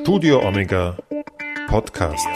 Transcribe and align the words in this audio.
Studio 0.00 0.46
Omega 0.46 0.96
Podcast. 1.66 2.26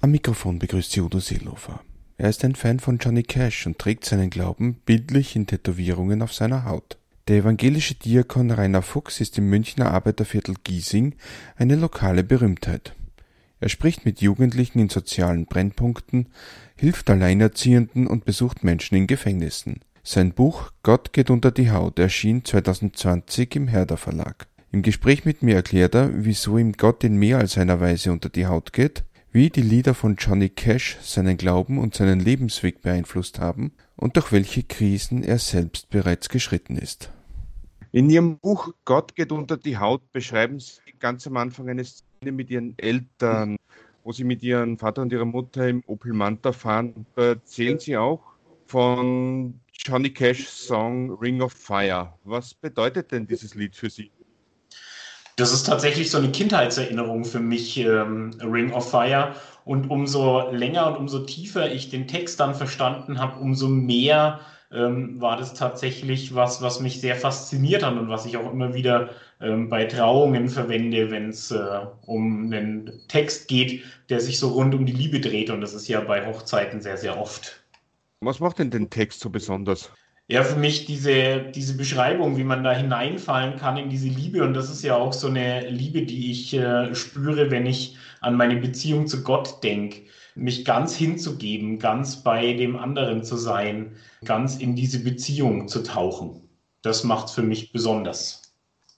Am 0.00 0.10
Mikrofon 0.10 0.58
begrüßt 0.58 0.90
Sie 0.90 1.00
Udo 1.00 1.20
Seelofer. 1.20 1.80
Er 2.18 2.28
ist 2.28 2.44
ein 2.44 2.56
Fan 2.56 2.80
von 2.80 2.98
Johnny 2.98 3.22
Cash 3.22 3.66
und 3.66 3.78
trägt 3.78 4.04
seinen 4.04 4.30
Glauben 4.30 4.74
bildlich 4.84 5.36
in 5.36 5.46
Tätowierungen 5.46 6.22
auf 6.22 6.32
seiner 6.32 6.64
Haut. 6.64 6.98
Der 7.28 7.38
evangelische 7.38 7.94
Diakon 7.94 8.50
Rainer 8.50 8.82
Fuchs 8.82 9.20
ist 9.20 9.38
im 9.38 9.48
Münchner 9.48 9.92
Arbeiterviertel 9.92 10.56
Giesing 10.64 11.14
eine 11.56 11.76
lokale 11.76 12.24
Berühmtheit. 12.24 12.94
Er 13.60 13.68
spricht 13.68 14.04
mit 14.04 14.20
Jugendlichen 14.20 14.80
in 14.80 14.88
sozialen 14.88 15.46
Brennpunkten, 15.46 16.28
hilft 16.76 17.08
Alleinerziehenden 17.08 18.06
und 18.06 18.24
besucht 18.24 18.64
Menschen 18.64 18.96
in 18.96 19.06
Gefängnissen. 19.06 19.80
Sein 20.02 20.32
Buch 20.32 20.72
Gott 20.82 21.12
geht 21.12 21.30
unter 21.30 21.50
die 21.50 21.70
Haut 21.70 21.98
erschien 21.98 22.44
2020 22.44 23.56
im 23.56 23.68
Herder 23.68 23.96
Verlag. 23.96 24.48
Im 24.72 24.82
Gespräch 24.82 25.24
mit 25.24 25.42
mir 25.42 25.56
erklärt 25.56 25.94
er, 25.94 26.10
wieso 26.12 26.58
ihm 26.58 26.72
Gott 26.72 27.04
in 27.04 27.16
mehr 27.16 27.38
als 27.38 27.56
einer 27.56 27.80
Weise 27.80 28.12
unter 28.12 28.28
die 28.28 28.46
Haut 28.46 28.72
geht, 28.72 29.04
wie 29.30 29.50
die 29.50 29.62
Lieder 29.62 29.94
von 29.94 30.16
Johnny 30.16 30.48
Cash 30.48 30.96
seinen 31.00 31.36
Glauben 31.36 31.78
und 31.78 31.94
seinen 31.94 32.20
Lebensweg 32.20 32.82
beeinflusst 32.82 33.38
haben 33.38 33.72
und 33.96 34.16
durch 34.16 34.32
welche 34.32 34.62
Krisen 34.62 35.22
er 35.22 35.38
selbst 35.38 35.90
bereits 35.90 36.28
geschritten 36.28 36.76
ist. 36.76 37.10
In 37.92 38.10
Ihrem 38.10 38.38
Buch 38.38 38.74
Gott 38.84 39.14
geht 39.14 39.32
unter 39.32 39.56
die 39.56 39.78
Haut 39.78 40.12
beschreiben 40.12 40.58
Sie 40.58 40.80
ganz 40.98 41.26
am 41.26 41.36
Anfang 41.36 41.68
eine 41.68 41.84
Szene 41.84 42.32
mit 42.32 42.50
Ihren 42.50 42.78
Eltern, 42.78 43.56
wo 44.04 44.12
Sie 44.12 44.24
mit 44.24 44.42
Ihrem 44.42 44.78
Vater 44.78 45.02
und 45.02 45.12
Ihrer 45.12 45.24
Mutter 45.24 45.68
im 45.68 45.82
Opel 45.86 46.12
Manta 46.12 46.52
fahren. 46.52 47.06
Erzählen 47.14 47.78
Sie 47.78 47.96
auch 47.96 48.22
von 48.66 49.60
Johnny 49.72 50.10
Cash's 50.10 50.66
Song 50.66 51.12
Ring 51.12 51.40
of 51.40 51.52
Fire. 51.52 52.12
Was 52.24 52.54
bedeutet 52.54 53.12
denn 53.12 53.26
dieses 53.26 53.54
Lied 53.54 53.76
für 53.76 53.88
Sie? 53.88 54.10
Das 55.36 55.52
ist 55.52 55.64
tatsächlich 55.64 56.10
so 56.10 56.16
eine 56.16 56.30
Kindheitserinnerung 56.30 57.26
für 57.26 57.40
mich, 57.40 57.76
ähm, 57.78 58.30
Ring 58.40 58.72
of 58.72 58.90
Fire. 58.90 59.34
Und 59.66 59.90
umso 59.90 60.50
länger 60.50 60.86
und 60.86 60.96
umso 60.96 61.20
tiefer 61.20 61.70
ich 61.70 61.90
den 61.90 62.08
Text 62.08 62.40
dann 62.40 62.54
verstanden 62.54 63.18
habe, 63.18 63.38
umso 63.40 63.68
mehr 63.68 64.40
ähm, 64.72 65.20
war 65.20 65.36
das 65.36 65.52
tatsächlich 65.52 66.34
was, 66.34 66.62
was 66.62 66.80
mich 66.80 67.00
sehr 67.00 67.16
fasziniert 67.16 67.84
hat 67.84 67.98
und 67.98 68.08
was 68.08 68.24
ich 68.24 68.38
auch 68.38 68.50
immer 68.50 68.72
wieder 68.74 69.10
ähm, 69.40 69.68
bei 69.68 69.84
Trauungen 69.84 70.48
verwende, 70.48 71.10
wenn 71.10 71.28
es 71.28 71.50
äh, 71.50 71.80
um 72.06 72.46
einen 72.46 72.90
Text 73.08 73.48
geht, 73.48 73.84
der 74.08 74.20
sich 74.20 74.38
so 74.38 74.48
rund 74.48 74.74
um 74.74 74.86
die 74.86 74.92
Liebe 74.92 75.20
dreht. 75.20 75.50
Und 75.50 75.60
das 75.60 75.74
ist 75.74 75.86
ja 75.86 76.00
bei 76.00 76.26
Hochzeiten 76.26 76.80
sehr, 76.80 76.96
sehr 76.96 77.18
oft. 77.18 77.62
Was 78.20 78.40
macht 78.40 78.58
denn 78.58 78.70
den 78.70 78.88
Text 78.88 79.20
so 79.20 79.28
besonders? 79.28 79.90
Ja, 80.28 80.42
für 80.42 80.58
mich 80.58 80.86
diese, 80.86 81.40
diese 81.54 81.76
Beschreibung, 81.76 82.36
wie 82.36 82.42
man 82.42 82.64
da 82.64 82.72
hineinfallen 82.72 83.56
kann 83.56 83.76
in 83.76 83.88
diese 83.88 84.08
Liebe. 84.08 84.42
Und 84.42 84.54
das 84.54 84.70
ist 84.70 84.82
ja 84.82 84.96
auch 84.96 85.12
so 85.12 85.28
eine 85.28 85.68
Liebe, 85.68 86.02
die 86.02 86.32
ich 86.32 86.52
äh, 86.52 86.92
spüre, 86.96 87.52
wenn 87.52 87.64
ich 87.64 87.96
an 88.20 88.36
meine 88.36 88.56
Beziehung 88.56 89.06
zu 89.06 89.22
Gott 89.22 89.62
denke. 89.62 90.02
Mich 90.34 90.64
ganz 90.64 90.96
hinzugeben, 90.96 91.78
ganz 91.78 92.24
bei 92.24 92.54
dem 92.54 92.76
anderen 92.76 93.22
zu 93.22 93.36
sein, 93.36 93.92
ganz 94.24 94.56
in 94.56 94.74
diese 94.74 94.98
Beziehung 94.98 95.68
zu 95.68 95.84
tauchen. 95.84 96.42
Das 96.82 97.04
macht 97.04 97.28
es 97.28 97.32
für 97.34 97.42
mich 97.42 97.72
besonders. 97.72 98.42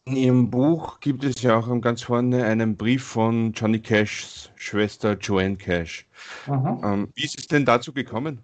In 0.07 0.17
Ihrem 0.17 0.51
Buch 0.51 1.01
gibt 1.01 1.23
es 1.25 1.43
ja 1.43 1.59
auch 1.59 1.81
ganz 1.83 2.03
vorne 2.03 2.45
einen 2.45 2.75
Brief 2.79 3.05
von 3.05 3.53
Johnny 3.53 3.79
Cashs 3.79 4.51
Schwester 4.57 5.13
Joanne 5.13 5.57
Cash. 5.57 6.07
Ähm, 6.47 7.09
wie 7.15 7.25
ist 7.25 7.39
es 7.39 7.47
denn 7.47 7.67
dazu 7.67 7.93
gekommen? 7.93 8.43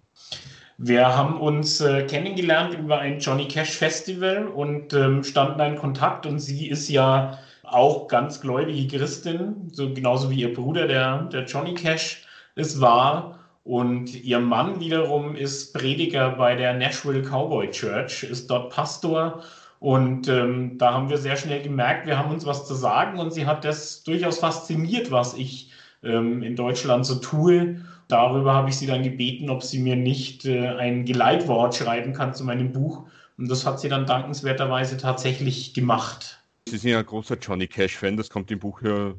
Wir 0.77 1.15
haben 1.15 1.39
uns 1.39 1.79
äh, 1.79 2.03
kennengelernt 2.03 2.73
über 2.77 2.99
ein 2.99 3.19
Johnny 3.19 3.47
Cash 3.47 3.77
Festival 3.77 4.47
und 4.47 4.93
ähm, 4.93 5.23
standen 5.23 5.61
in 5.61 5.75
Kontakt 5.77 6.25
und 6.25 6.39
sie 6.39 6.67
ist 6.67 6.89
ja 6.89 7.39
auch 7.63 8.07
ganz 8.07 8.41
gläubige 8.41 8.97
Christin, 8.97 9.69
so 9.71 9.93
genauso 9.93 10.29
wie 10.29 10.41
ihr 10.41 10.53
Bruder, 10.53 10.87
der, 10.87 11.23
der 11.23 11.45
Johnny 11.45 11.73
Cash 11.73 12.25
es 12.55 12.81
war. 12.81 13.39
Und 13.63 14.13
ihr 14.23 14.39
Mann 14.39 14.79
wiederum 14.79 15.35
ist 15.35 15.73
Prediger 15.73 16.31
bei 16.31 16.55
der 16.55 16.73
Nashville 16.73 17.23
Cowboy 17.23 17.71
Church, 17.71 18.23
ist 18.23 18.49
dort 18.51 18.71
Pastor. 18.71 19.43
Und 19.79 20.27
ähm, 20.27 20.77
da 20.77 20.93
haben 20.93 21.09
wir 21.09 21.17
sehr 21.17 21.37
schnell 21.37 21.63
gemerkt, 21.63 22.05
wir 22.05 22.17
haben 22.17 22.31
uns 22.31 22.45
was 22.45 22.67
zu 22.67 22.75
sagen 22.75 23.19
und 23.19 23.31
sie 23.31 23.45
hat 23.45 23.63
das 23.65 24.03
durchaus 24.03 24.39
fasziniert, 24.39 25.11
was 25.11 25.35
ich 25.35 25.71
ähm, 26.03 26.43
in 26.43 26.55
Deutschland 26.55 27.05
so 27.05 27.15
tue. 27.15 27.77
Darüber 28.07 28.53
habe 28.53 28.69
ich 28.69 28.77
sie 28.77 28.87
dann 28.87 29.03
gebeten, 29.03 29.49
ob 29.49 29.63
sie 29.63 29.79
mir 29.79 29.95
nicht 29.95 30.45
äh, 30.45 30.67
ein 30.67 31.05
Geleitwort 31.05 31.75
schreiben 31.75 32.13
kann 32.13 32.33
zu 32.33 32.43
meinem 32.43 32.71
Buch. 32.71 33.07
Und 33.37 33.49
das 33.49 33.65
hat 33.65 33.79
sie 33.79 33.89
dann 33.89 34.05
dankenswerterweise 34.05 34.97
tatsächlich 34.97 35.73
gemacht. 35.73 36.39
Sie 36.67 36.77
sind 36.77 36.91
ja 36.91 36.99
ein 36.99 37.05
großer 37.05 37.37
Johnny 37.37 37.67
Cash-Fan, 37.67 38.17
das 38.17 38.29
kommt 38.29 38.49
im 38.51 38.59
Buch 38.59 38.81
ja 38.81 39.13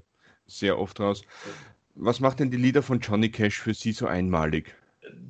sehr 0.47 0.78
oft 0.78 0.98
raus. 1.00 1.22
Was 1.94 2.20
macht 2.20 2.41
denn 2.41 2.50
die 2.50 2.56
Lieder 2.56 2.82
von 2.82 3.00
Johnny 3.00 3.30
Cash 3.30 3.58
für 3.60 3.74
Sie 3.74 3.92
so 3.92 4.06
einmalig? 4.06 4.74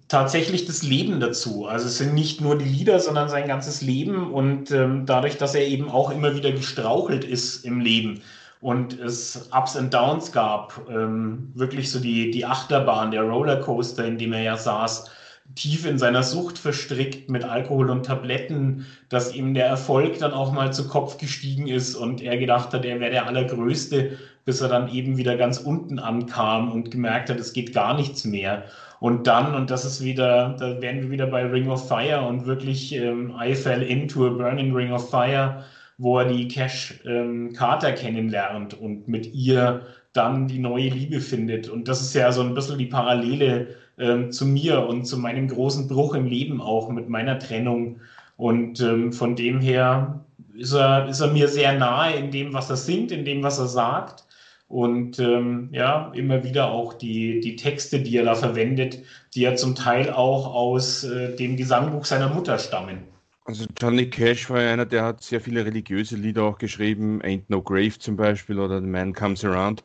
Tatsächlich 0.09 0.65
das 0.67 0.83
Leben 0.83 1.21
dazu. 1.21 1.67
Also 1.67 1.87
es 1.87 1.99
sind 1.99 2.15
nicht 2.15 2.41
nur 2.41 2.57
die 2.57 2.65
Lieder, 2.65 3.01
sondern 3.01 3.29
sein 3.29 3.47
ganzes 3.47 3.83
Leben 3.83 4.33
und 4.33 4.71
ähm, 4.71 5.05
dadurch, 5.05 5.37
dass 5.37 5.55
er 5.55 5.67
eben 5.67 5.91
auch 5.91 6.11
immer 6.11 6.35
wieder 6.35 6.53
gestrauchelt 6.53 7.25
ist 7.25 7.65
im 7.65 7.81
Leben 7.81 8.23
und 8.67 8.99
es 8.99 9.49
Ups 9.53 9.77
und 9.77 9.95
Downs 9.95 10.33
gab, 10.33 10.91
ähm, 10.91 11.53
wirklich 11.55 11.89
so 11.89 12.01
die, 12.01 12.33
die 12.33 12.45
Achterbahn, 12.45 13.13
der 13.13 13.23
Rollercoaster, 13.23 14.05
in 14.05 14.19
dem 14.19 14.33
er 14.33 14.43
ja 14.43 14.57
saß, 14.57 15.09
tief 15.55 15.87
in 15.87 16.01
seiner 16.01 16.25
Sucht 16.25 16.59
verstrickt 16.59 17.31
mit 17.31 17.45
Alkohol 17.45 17.91
und 17.91 18.07
Tabletten, 18.07 18.85
dass 19.09 19.33
ihm 19.33 19.55
der 19.55 19.67
Erfolg 19.67 20.19
dann 20.19 20.33
auch 20.33 20.51
mal 20.51 20.73
zu 20.73 20.89
Kopf 20.89 21.17
gestiegen 21.17 21.69
ist 21.69 21.95
und 21.95 22.21
er 22.21 22.39
gedacht 22.39 22.75
hat, 22.75 22.85
er 22.85 22.99
wäre 22.99 23.13
der 23.13 23.29
Allergrößte, 23.29 24.19
bis 24.45 24.61
er 24.61 24.69
dann 24.69 24.89
eben 24.89 25.17
wieder 25.17 25.37
ganz 25.37 25.59
unten 25.59 26.01
ankam 26.01 26.73
und 26.73 26.91
gemerkt 26.91 27.31
hat, 27.31 27.39
es 27.39 27.53
geht 27.53 27.73
gar 27.73 27.95
nichts 27.95 28.25
mehr. 28.25 28.65
Und 28.99 29.29
dann, 29.29 29.55
und 29.55 29.71
das 29.71 29.85
ist 29.85 30.03
wieder, 30.03 30.57
da 30.59 30.81
wären 30.81 31.03
wir 31.03 31.11
wieder 31.13 31.29
bei 31.29 31.47
Ring 31.47 31.71
of 31.71 31.87
Fire 31.87 32.23
und 32.27 32.47
wirklich 32.47 32.93
ähm, 32.97 33.33
I 33.41 33.55
fell 33.55 33.83
into 33.83 34.27
a 34.27 34.31
burning 34.31 34.75
ring 34.75 34.91
of 34.91 35.09
fire 35.09 35.63
wo 35.99 36.19
er 36.19 36.27
die 36.27 36.49
Cash 36.49 37.01
ähm, 37.07 37.53
Carter 37.53 37.93
kennenlernt 37.93 38.75
und 38.75 39.09
mit 39.09 39.33
ihr 39.35 39.83
dann 40.13 40.49
die 40.49 40.59
neue 40.59 40.89
Liebe 40.89 41.21
findet. 41.21 41.69
Und 41.69 41.89
das 41.89 42.01
ist 42.01 42.15
ja 42.15 42.33
so 42.33 42.43
ein 42.43 42.55
bisschen 42.55 42.79
die 42.79 42.87
Parallele 42.87 43.69
ähm, 43.99 44.31
zu 44.31 44.47
mir 44.47 44.87
und 44.87 45.05
zu 45.05 45.19
meinem 45.19 45.49
großen 45.49 45.89
Bruch 45.89 46.15
im 46.15 46.27
Leben 46.27 46.61
auch 46.61 46.89
mit 46.91 47.09
meiner 47.09 47.39
Trennung. 47.39 48.01
Und 48.37 48.81
ähm, 48.81 49.13
von 49.13 49.37
dem 49.37 49.61
her 49.61 50.25
ist 50.55 50.73
er, 50.73 51.09
ist 51.09 51.21
er 51.21 51.33
mir 51.33 51.49
sehr 51.49 51.79
nahe 51.79 52.15
in 52.15 52.31
dem, 52.31 52.53
was 52.53 52.71
er 52.71 52.77
singt, 52.77 53.13
in 53.13 53.25
dem, 53.25 53.43
was 53.43 53.59
er 53.59 53.69
sagt. 53.69 54.25
Und 54.69 55.19
ähm, 55.21 55.69
ja, 55.73 56.11
immer 56.15 56.43
wieder 56.43 56.71
auch 56.71 56.93
die, 56.95 57.41
die 57.41 57.57
Texte, 57.57 58.01
die 58.01 58.17
er 58.17 58.25
da 58.25 58.35
verwendet, 58.35 58.99
die 59.35 59.43
ja 59.43 59.55
zum 59.55 59.75
Teil 59.75 60.11
auch 60.11 60.53
aus 60.53 61.05
äh, 61.05 61.37
dem 61.37 61.57
Gesangbuch 61.57 62.05
seiner 62.05 62.29
Mutter 62.29 62.59
stammen. 62.59 63.16
Also 63.47 63.65
Johnny 63.81 64.11
Cash 64.11 64.51
war 64.51 64.59
einer, 64.59 64.85
der 64.85 65.05
hat 65.05 65.23
sehr 65.23 65.41
viele 65.41 65.65
religiöse 65.65 66.17
Lieder 66.17 66.43
auch 66.43 66.59
geschrieben, 66.59 67.23
Ain't 67.23 67.45
No 67.47 67.63
Grave 67.63 67.97
zum 67.97 68.17
Beispiel 68.17 68.59
oder 68.59 68.81
The 68.81 68.87
Man 68.87 69.13
Comes 69.13 69.45
Around. 69.45 69.85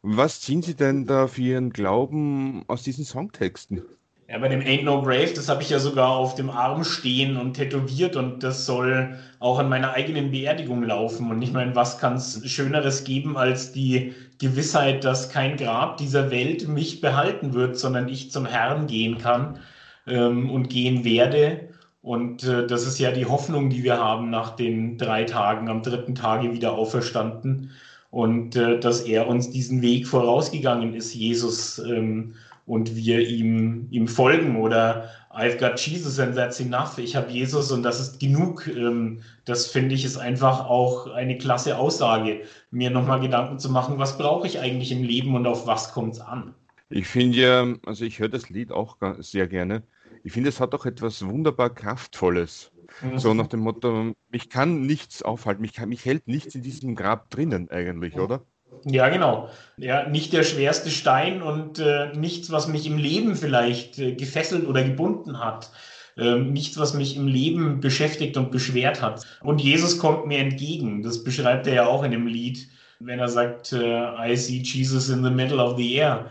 Was 0.00 0.40
ziehen 0.40 0.62
Sie 0.62 0.74
denn 0.74 1.04
da 1.04 1.26
für 1.26 1.42
Ihren 1.42 1.70
Glauben 1.70 2.64
aus 2.68 2.82
diesen 2.82 3.04
Songtexten? 3.04 3.82
Ja, 4.30 4.38
bei 4.38 4.48
dem 4.48 4.60
Ain't 4.60 4.84
No 4.84 5.02
Grave, 5.02 5.34
das 5.34 5.50
habe 5.50 5.62
ich 5.62 5.68
ja 5.68 5.78
sogar 5.78 6.08
auf 6.08 6.36
dem 6.36 6.48
Arm 6.48 6.84
stehen 6.84 7.36
und 7.36 7.52
tätowiert 7.52 8.16
und 8.16 8.42
das 8.42 8.64
soll 8.64 9.18
auch 9.40 9.58
an 9.58 9.68
meiner 9.68 9.92
eigenen 9.92 10.30
Beerdigung 10.30 10.82
laufen. 10.82 11.30
Und 11.30 11.42
ich 11.42 11.52
meine, 11.52 11.76
was 11.76 11.98
kann 11.98 12.14
es 12.14 12.40
Schöneres 12.50 13.04
geben 13.04 13.36
als 13.36 13.72
die 13.72 14.14
Gewissheit, 14.38 15.04
dass 15.04 15.28
kein 15.28 15.58
Grab 15.58 15.98
dieser 15.98 16.30
Welt 16.30 16.66
mich 16.66 17.02
behalten 17.02 17.52
wird, 17.52 17.76
sondern 17.76 18.08
ich 18.08 18.30
zum 18.30 18.46
Herrn 18.46 18.86
gehen 18.86 19.18
kann 19.18 19.58
ähm, 20.06 20.48
und 20.48 20.70
gehen 20.70 21.04
werde. 21.04 21.69
Und 22.02 22.44
äh, 22.44 22.66
das 22.66 22.86
ist 22.86 22.98
ja 22.98 23.12
die 23.12 23.26
Hoffnung, 23.26 23.68
die 23.70 23.82
wir 23.82 23.98
haben 23.98 24.30
nach 24.30 24.56
den 24.56 24.96
drei 24.96 25.24
Tagen, 25.24 25.68
am 25.68 25.82
dritten 25.82 26.14
Tage 26.14 26.52
wieder 26.52 26.72
auferstanden. 26.72 27.70
Und 28.10 28.56
äh, 28.56 28.80
dass 28.80 29.02
er 29.02 29.28
uns 29.28 29.50
diesen 29.50 29.82
Weg 29.82 30.06
vorausgegangen 30.06 30.94
ist, 30.94 31.14
Jesus, 31.14 31.78
ähm, 31.78 32.34
und 32.66 32.94
wir 32.94 33.28
ihm, 33.28 33.88
ihm 33.90 34.08
folgen. 34.08 34.56
Oder 34.56 35.10
I've 35.34 35.58
got 35.58 35.78
Jesus 35.78 36.18
and 36.18 36.36
that's 36.36 36.60
enough. 36.60 36.98
Ich 36.98 37.16
habe 37.16 37.30
Jesus 37.30 37.72
und 37.72 37.82
das 37.82 38.00
ist 38.00 38.20
genug. 38.20 38.66
Ähm, 38.68 39.20
das 39.44 39.66
finde 39.66 39.94
ich 39.94 40.04
ist 40.04 40.16
einfach 40.16 40.66
auch 40.66 41.12
eine 41.12 41.36
klasse 41.36 41.76
Aussage, 41.76 42.42
mir 42.70 42.90
nochmal 42.90 43.20
Gedanken 43.20 43.58
zu 43.58 43.70
machen, 43.70 43.98
was 43.98 44.16
brauche 44.16 44.46
ich 44.46 44.60
eigentlich 44.60 44.92
im 44.92 45.02
Leben 45.02 45.34
und 45.34 45.46
auf 45.46 45.66
was 45.66 45.92
kommt 45.92 46.14
es 46.14 46.20
an. 46.20 46.54
Ich 46.90 47.06
finde 47.06 47.38
ja, 47.38 47.66
also 47.86 48.04
ich 48.04 48.18
höre 48.18 48.28
das 48.28 48.50
Lied 48.50 48.72
auch 48.72 48.96
sehr 49.18 49.46
gerne 49.46 49.82
ich 50.22 50.32
finde, 50.32 50.48
es 50.48 50.60
hat 50.60 50.74
auch 50.74 50.86
etwas 50.86 51.24
wunderbar 51.24 51.70
Kraftvolles. 51.70 52.72
Mhm. 53.02 53.18
So 53.18 53.34
nach 53.34 53.46
dem 53.46 53.60
Motto, 53.60 54.14
mich 54.30 54.50
kann 54.50 54.86
nichts 54.86 55.22
aufhalten, 55.22 55.62
mich, 55.62 55.74
kann, 55.74 55.88
mich 55.88 56.04
hält 56.04 56.26
nichts 56.28 56.54
in 56.54 56.62
diesem 56.62 56.94
Grab 56.96 57.30
drinnen 57.30 57.70
eigentlich, 57.70 58.18
oder? 58.18 58.44
Ja, 58.84 59.08
genau. 59.08 59.48
Ja, 59.76 60.08
nicht 60.08 60.32
der 60.32 60.42
schwerste 60.42 60.90
Stein 60.90 61.42
und 61.42 61.78
äh, 61.78 62.12
nichts, 62.16 62.50
was 62.50 62.68
mich 62.68 62.86
im 62.86 62.98
Leben 62.98 63.36
vielleicht 63.36 63.98
äh, 63.98 64.14
gefesselt 64.14 64.66
oder 64.66 64.82
gebunden 64.82 65.38
hat. 65.38 65.70
ähm, 66.16 66.52
nichts, 66.52 66.78
was 66.78 66.94
mich 66.94 67.16
im 67.16 67.26
Leben 67.26 67.80
beschäftigt 67.80 68.36
und 68.36 68.50
beschwert 68.50 69.02
hat. 69.02 69.24
Und 69.42 69.60
Jesus 69.60 69.98
kommt 69.98 70.26
mir 70.26 70.38
entgegen. 70.38 71.02
Das 71.02 71.24
beschreibt 71.24 71.66
er 71.66 71.74
ja 71.74 71.86
auch 71.86 72.02
in 72.02 72.10
dem 72.10 72.26
Lied, 72.26 72.68
wenn 73.00 73.18
er 73.18 73.28
sagt, 73.28 73.72
äh, 73.72 74.32
I 74.32 74.36
see 74.36 74.62
Jesus 74.62 75.08
in 75.08 75.24
the 75.24 75.30
middle 75.30 75.58
of 75.58 75.76
the 75.76 75.94
air. 75.94 76.30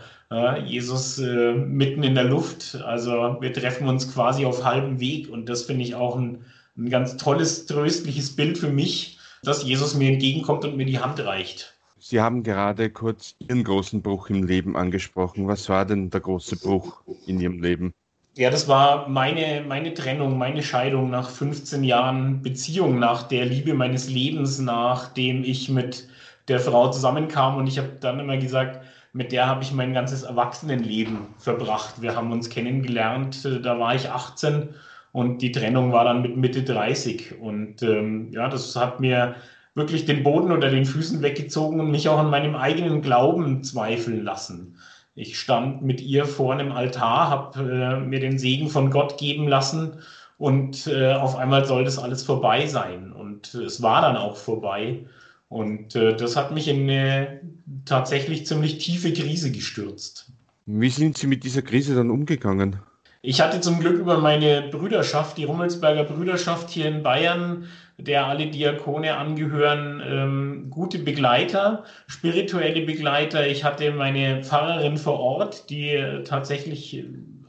Jesus 0.64 1.18
äh, 1.18 1.54
mitten 1.54 2.04
in 2.04 2.14
der 2.14 2.24
Luft. 2.24 2.76
Also 2.86 3.36
wir 3.40 3.52
treffen 3.52 3.88
uns 3.88 4.12
quasi 4.14 4.46
auf 4.46 4.64
halbem 4.64 5.00
Weg. 5.00 5.28
Und 5.28 5.48
das 5.48 5.64
finde 5.64 5.82
ich 5.82 5.96
auch 5.96 6.16
ein, 6.16 6.44
ein 6.78 6.88
ganz 6.88 7.16
tolles, 7.16 7.66
tröstliches 7.66 8.36
Bild 8.36 8.56
für 8.56 8.70
mich, 8.70 9.18
dass 9.42 9.64
Jesus 9.64 9.96
mir 9.96 10.12
entgegenkommt 10.12 10.64
und 10.64 10.76
mir 10.76 10.86
die 10.86 11.00
Hand 11.00 11.18
reicht. 11.18 11.74
Sie 11.98 12.20
haben 12.20 12.44
gerade 12.44 12.90
kurz 12.90 13.34
Ihren 13.40 13.64
großen 13.64 14.02
Bruch 14.02 14.30
im 14.30 14.44
Leben 14.44 14.76
angesprochen. 14.76 15.48
Was 15.48 15.68
war 15.68 15.84
denn 15.84 16.10
der 16.10 16.20
große 16.20 16.56
Bruch 16.56 17.02
in 17.26 17.40
Ihrem 17.40 17.60
Leben? 17.60 17.92
Ja, 18.36 18.50
das 18.50 18.68
war 18.68 19.08
meine, 19.08 19.64
meine 19.66 19.92
Trennung, 19.92 20.38
meine 20.38 20.62
Scheidung 20.62 21.10
nach 21.10 21.28
15 21.28 21.82
Jahren 21.82 22.40
Beziehung, 22.40 23.00
nach 23.00 23.24
der 23.24 23.44
Liebe 23.44 23.74
meines 23.74 24.08
Lebens, 24.08 24.60
nachdem 24.60 25.42
ich 25.42 25.68
mit 25.68 26.08
der 26.50 26.60
Frau 26.60 26.90
zusammenkam. 26.90 27.56
Und 27.56 27.66
ich 27.66 27.78
habe 27.78 27.96
dann 28.00 28.20
immer 28.20 28.36
gesagt, 28.36 28.84
mit 29.12 29.32
der 29.32 29.46
habe 29.46 29.62
ich 29.62 29.72
mein 29.72 29.94
ganzes 29.94 30.22
Erwachsenenleben 30.22 31.18
verbracht. 31.38 32.00
Wir 32.00 32.14
haben 32.14 32.32
uns 32.32 32.50
kennengelernt, 32.50 33.44
äh, 33.44 33.60
da 33.60 33.78
war 33.78 33.94
ich 33.94 34.10
18 34.10 34.68
und 35.12 35.42
die 35.42 35.52
Trennung 35.52 35.92
war 35.92 36.04
dann 36.04 36.22
mit 36.22 36.36
Mitte 36.36 36.62
30. 36.62 37.40
Und 37.40 37.82
ähm, 37.82 38.30
ja, 38.32 38.48
das 38.48 38.76
hat 38.76 39.00
mir 39.00 39.34
wirklich 39.74 40.04
den 40.04 40.22
Boden 40.22 40.52
unter 40.52 40.70
den 40.70 40.84
Füßen 40.84 41.22
weggezogen 41.22 41.80
und 41.80 41.90
mich 41.90 42.08
auch 42.08 42.18
an 42.18 42.30
meinem 42.30 42.54
eigenen 42.54 43.02
Glauben 43.02 43.62
zweifeln 43.64 44.24
lassen. 44.24 44.76
Ich 45.14 45.38
stand 45.38 45.82
mit 45.82 46.00
ihr 46.00 46.24
vor 46.24 46.52
einem 46.52 46.72
Altar, 46.72 47.30
habe 47.30 47.60
äh, 47.62 48.00
mir 48.00 48.20
den 48.20 48.38
Segen 48.38 48.68
von 48.68 48.90
Gott 48.90 49.18
geben 49.18 49.48
lassen 49.48 49.98
und 50.38 50.86
äh, 50.86 51.12
auf 51.12 51.36
einmal 51.36 51.64
soll 51.66 51.84
das 51.84 51.98
alles 51.98 52.22
vorbei 52.22 52.66
sein. 52.66 53.12
Und 53.12 53.54
es 53.54 53.82
war 53.82 54.02
dann 54.02 54.16
auch 54.16 54.36
vorbei. 54.36 55.04
Und 55.50 55.96
äh, 55.96 56.16
das 56.16 56.36
hat 56.36 56.52
mich 56.52 56.68
in 56.68 56.88
eine 56.88 57.40
tatsächlich 57.84 58.46
ziemlich 58.46 58.78
tiefe 58.78 59.12
Krise 59.12 59.50
gestürzt. 59.50 60.30
Wie 60.66 60.88
sind 60.88 61.18
Sie 61.18 61.26
mit 61.26 61.42
dieser 61.42 61.62
Krise 61.62 61.96
dann 61.96 62.10
umgegangen? 62.10 62.76
Ich 63.20 63.40
hatte 63.40 63.60
zum 63.60 63.80
Glück 63.80 63.98
über 63.98 64.18
meine 64.18 64.62
Brüderschaft, 64.70 65.36
die 65.36 65.44
Rummelsberger 65.44 66.04
Brüderschaft 66.04 66.70
hier 66.70 66.86
in 66.86 67.02
Bayern, 67.02 67.66
der 67.98 68.26
alle 68.26 68.46
Diakone 68.46 69.16
angehören, 69.16 70.00
ähm, 70.06 70.70
gute 70.70 71.00
Begleiter, 71.00 71.82
spirituelle 72.06 72.86
Begleiter. 72.86 73.44
Ich 73.46 73.64
hatte 73.64 73.90
meine 73.90 74.44
Pfarrerin 74.44 74.98
vor 74.98 75.18
Ort, 75.18 75.68
die 75.68 76.00
tatsächlich 76.24 77.04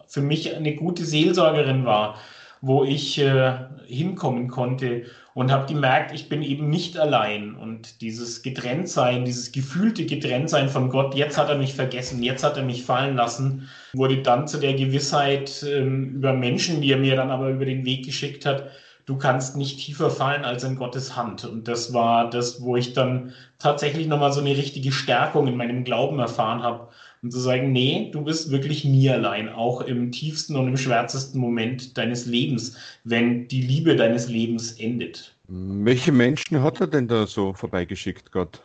für 0.08 0.22
mich 0.22 0.56
eine 0.56 0.76
gute 0.76 1.06
Seelsorgerin 1.06 1.86
war, 1.86 2.16
wo 2.62 2.84
ich 2.84 3.20
äh, 3.20 3.54
hinkommen 3.92 4.48
konnte 4.48 5.04
und 5.34 5.52
habe 5.52 5.72
gemerkt, 5.72 6.14
ich 6.14 6.30
bin 6.30 6.42
eben 6.42 6.70
nicht 6.70 6.98
allein. 6.98 7.56
Und 7.56 8.02
dieses 8.02 8.42
Getrenntsein, 8.42 9.26
dieses 9.26 9.52
gefühlte 9.52 10.06
Getrenntsein 10.06 10.70
von 10.70 10.90
Gott, 10.90 11.16
jetzt 11.16 11.38
hat 11.38 11.50
er 11.50 11.58
mich 11.58 11.74
vergessen, 11.74 12.24
jetzt 12.24 12.44
hat 12.44 12.58
er 12.58 12.64
mich 12.64 12.84
fallen 12.84 13.16
lassen, 13.16 13.70
wurde 13.94 14.22
dann 14.22 14.48
zu 14.48 14.58
der 14.58 14.74
Gewissheit 14.74 15.64
ähm, 15.68 16.16
über 16.16 16.34
Menschen, 16.34 16.82
die 16.82 16.92
er 16.92 16.98
mir 16.98 17.16
dann 17.16 17.32
aber 17.32 17.50
über 17.50 17.66
den 17.66 17.86
Weg 17.86 18.06
geschickt 18.06 18.46
hat, 18.46 18.72
du 19.06 19.18
kannst 19.18 19.58
nicht 19.58 19.80
tiefer 19.80 20.10
fallen 20.10 20.46
als 20.46 20.64
in 20.64 20.76
Gottes 20.76 21.16
Hand. 21.16 21.46
Und 21.46 21.68
das 21.68 21.94
war 21.94 22.30
das, 22.30 22.62
wo 22.62 22.76
ich 22.78 22.94
dann 22.94 23.34
tatsächlich 23.60 24.08
nochmal 24.08 24.32
so 24.32 24.42
eine 24.42 24.56
richtige 24.56 24.92
Stärkung 24.92 25.48
in 25.48 25.58
meinem 25.58 25.84
Glauben 25.84 26.20
erfahren 26.20 26.64
habe. 26.64 26.88
Und 27.24 27.32
zu 27.32 27.40
sagen, 27.40 27.72
nee, 27.72 28.10
du 28.12 28.24
bist 28.24 28.50
wirklich 28.50 28.84
nie 28.84 29.10
allein, 29.10 29.48
auch 29.48 29.82
im 29.82 30.12
tiefsten 30.12 30.56
und 30.56 30.68
im 30.68 30.78
schwärzesten 30.78 31.40
Moment 31.40 31.96
deines 31.98 32.26
Lebens, 32.26 32.78
wenn 33.04 33.48
die 33.48 33.62
Liebe 33.62 33.96
deines 33.96 34.28
Lebens 34.28 34.72
endet. 34.80 35.36
Welche 35.48 36.12
Menschen 36.12 36.64
hat 36.64 36.82
er 36.82 36.88
denn 36.88 37.08
da 37.08 37.28
so 37.28 37.54
vorbeigeschickt, 37.54 38.32
Gott? 38.32 38.62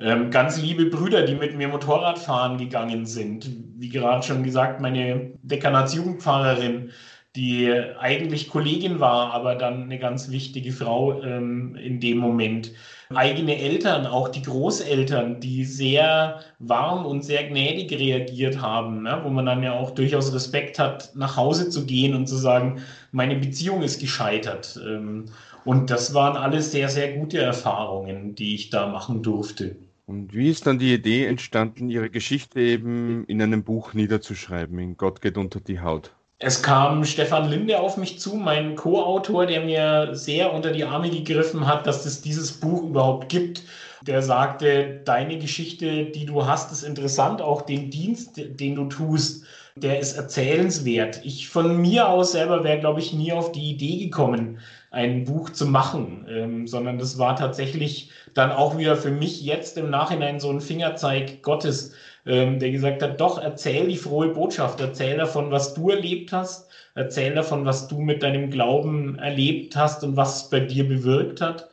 Ähm, 0.00 0.30
ganz 0.32 0.60
liebe 0.60 0.86
Brüder, 0.86 1.24
die 1.26 1.36
mit 1.36 1.56
mir 1.56 1.68
Motorradfahren 1.68 2.58
gegangen 2.58 3.06
sind. 3.06 3.48
Wie 3.76 3.88
gerade 3.88 4.26
schon 4.26 4.42
gesagt, 4.42 4.80
meine 4.80 5.30
Dekanatsjugendpfarrerin, 5.42 6.90
die 7.34 7.72
eigentlich 7.98 8.50
Kollegin 8.50 9.00
war, 9.00 9.32
aber 9.32 9.54
dann 9.54 9.84
eine 9.84 9.98
ganz 9.98 10.30
wichtige 10.30 10.70
Frau 10.70 11.22
ähm, 11.22 11.76
in 11.76 11.98
dem 11.98 12.18
Moment. 12.18 12.72
Eigene 13.08 13.58
Eltern, 13.58 14.06
auch 14.06 14.28
die 14.28 14.42
Großeltern, 14.42 15.40
die 15.40 15.64
sehr 15.64 16.40
warm 16.58 17.06
und 17.06 17.24
sehr 17.24 17.44
gnädig 17.48 17.92
reagiert 17.92 18.60
haben, 18.60 19.02
ne? 19.02 19.20
wo 19.22 19.30
man 19.30 19.46
dann 19.46 19.62
ja 19.62 19.72
auch 19.72 19.90
durchaus 19.92 20.34
Respekt 20.34 20.78
hat, 20.78 21.12
nach 21.14 21.36
Hause 21.36 21.70
zu 21.70 21.86
gehen 21.86 22.14
und 22.14 22.26
zu 22.26 22.36
sagen, 22.36 22.82
meine 23.12 23.36
Beziehung 23.36 23.82
ist 23.82 24.00
gescheitert. 24.00 24.78
Ähm, 24.84 25.26
und 25.64 25.90
das 25.90 26.12
waren 26.12 26.36
alles 26.36 26.72
sehr, 26.72 26.88
sehr 26.88 27.12
gute 27.14 27.38
Erfahrungen, 27.38 28.34
die 28.34 28.54
ich 28.54 28.70
da 28.70 28.88
machen 28.88 29.22
durfte. 29.22 29.76
Und 30.06 30.34
wie 30.34 30.50
ist 30.50 30.66
dann 30.66 30.78
die 30.78 30.92
Idee 30.92 31.26
entstanden, 31.26 31.88
Ihre 31.88 32.10
Geschichte 32.10 32.60
eben 32.60 33.24
in 33.26 33.40
einem 33.40 33.62
Buch 33.62 33.94
niederzuschreiben, 33.94 34.78
in 34.78 34.96
Gott 34.96 35.22
geht 35.22 35.38
unter 35.38 35.60
die 35.60 35.80
Haut? 35.80 36.12
Es 36.44 36.60
kam 36.60 37.04
Stefan 37.04 37.48
Linde 37.48 37.78
auf 37.78 37.96
mich 37.96 38.18
zu, 38.18 38.34
mein 38.34 38.74
Co-Autor, 38.74 39.46
der 39.46 39.60
mir 39.60 40.16
sehr 40.16 40.52
unter 40.52 40.72
die 40.72 40.82
Arme 40.82 41.08
gegriffen 41.08 41.68
hat, 41.68 41.86
dass 41.86 42.04
es 42.04 42.20
dieses 42.20 42.50
Buch 42.50 42.82
überhaupt 42.82 43.28
gibt. 43.28 43.62
Der 44.00 44.22
sagte, 44.22 45.02
deine 45.04 45.38
Geschichte, 45.38 46.06
die 46.06 46.26
du 46.26 46.44
hast, 46.44 46.72
ist 46.72 46.82
interessant, 46.82 47.40
auch 47.40 47.62
den 47.62 47.90
Dienst, 47.90 48.32
den 48.36 48.74
du 48.74 48.86
tust, 48.86 49.44
der 49.76 50.00
ist 50.00 50.14
erzählenswert. 50.14 51.20
Ich 51.24 51.48
von 51.48 51.80
mir 51.80 52.08
aus 52.08 52.32
selber 52.32 52.64
wäre, 52.64 52.80
glaube 52.80 52.98
ich, 52.98 53.12
nie 53.12 53.32
auf 53.32 53.52
die 53.52 53.70
Idee 53.70 54.04
gekommen, 54.06 54.58
ein 54.90 55.24
Buch 55.24 55.50
zu 55.50 55.66
machen, 55.66 56.26
ähm, 56.28 56.66
sondern 56.66 56.98
das 56.98 57.18
war 57.18 57.36
tatsächlich 57.36 58.10
dann 58.34 58.50
auch 58.50 58.76
wieder 58.76 58.96
für 58.96 59.12
mich 59.12 59.42
jetzt 59.42 59.78
im 59.78 59.90
Nachhinein 59.90 60.40
so 60.40 60.50
ein 60.50 60.60
Fingerzeig 60.60 61.42
Gottes, 61.42 61.92
ähm, 62.26 62.58
der 62.58 62.70
gesagt 62.70 63.02
hat, 63.02 63.20
doch, 63.20 63.38
erzähl 63.42 63.88
die 63.88 63.96
frohe 63.96 64.28
Botschaft, 64.28 64.80
erzähl 64.80 65.16
davon, 65.16 65.50
was 65.50 65.74
du 65.74 65.90
erlebt 65.90 66.32
hast, 66.32 66.68
erzähl 66.94 67.34
davon, 67.34 67.64
was 67.64 67.88
du 67.88 68.00
mit 68.00 68.22
deinem 68.22 68.50
Glauben 68.50 69.18
erlebt 69.18 69.76
hast 69.76 70.04
und 70.04 70.16
was 70.16 70.44
es 70.44 70.50
bei 70.50 70.60
dir 70.60 70.88
bewirkt 70.88 71.40
hat. 71.40 71.68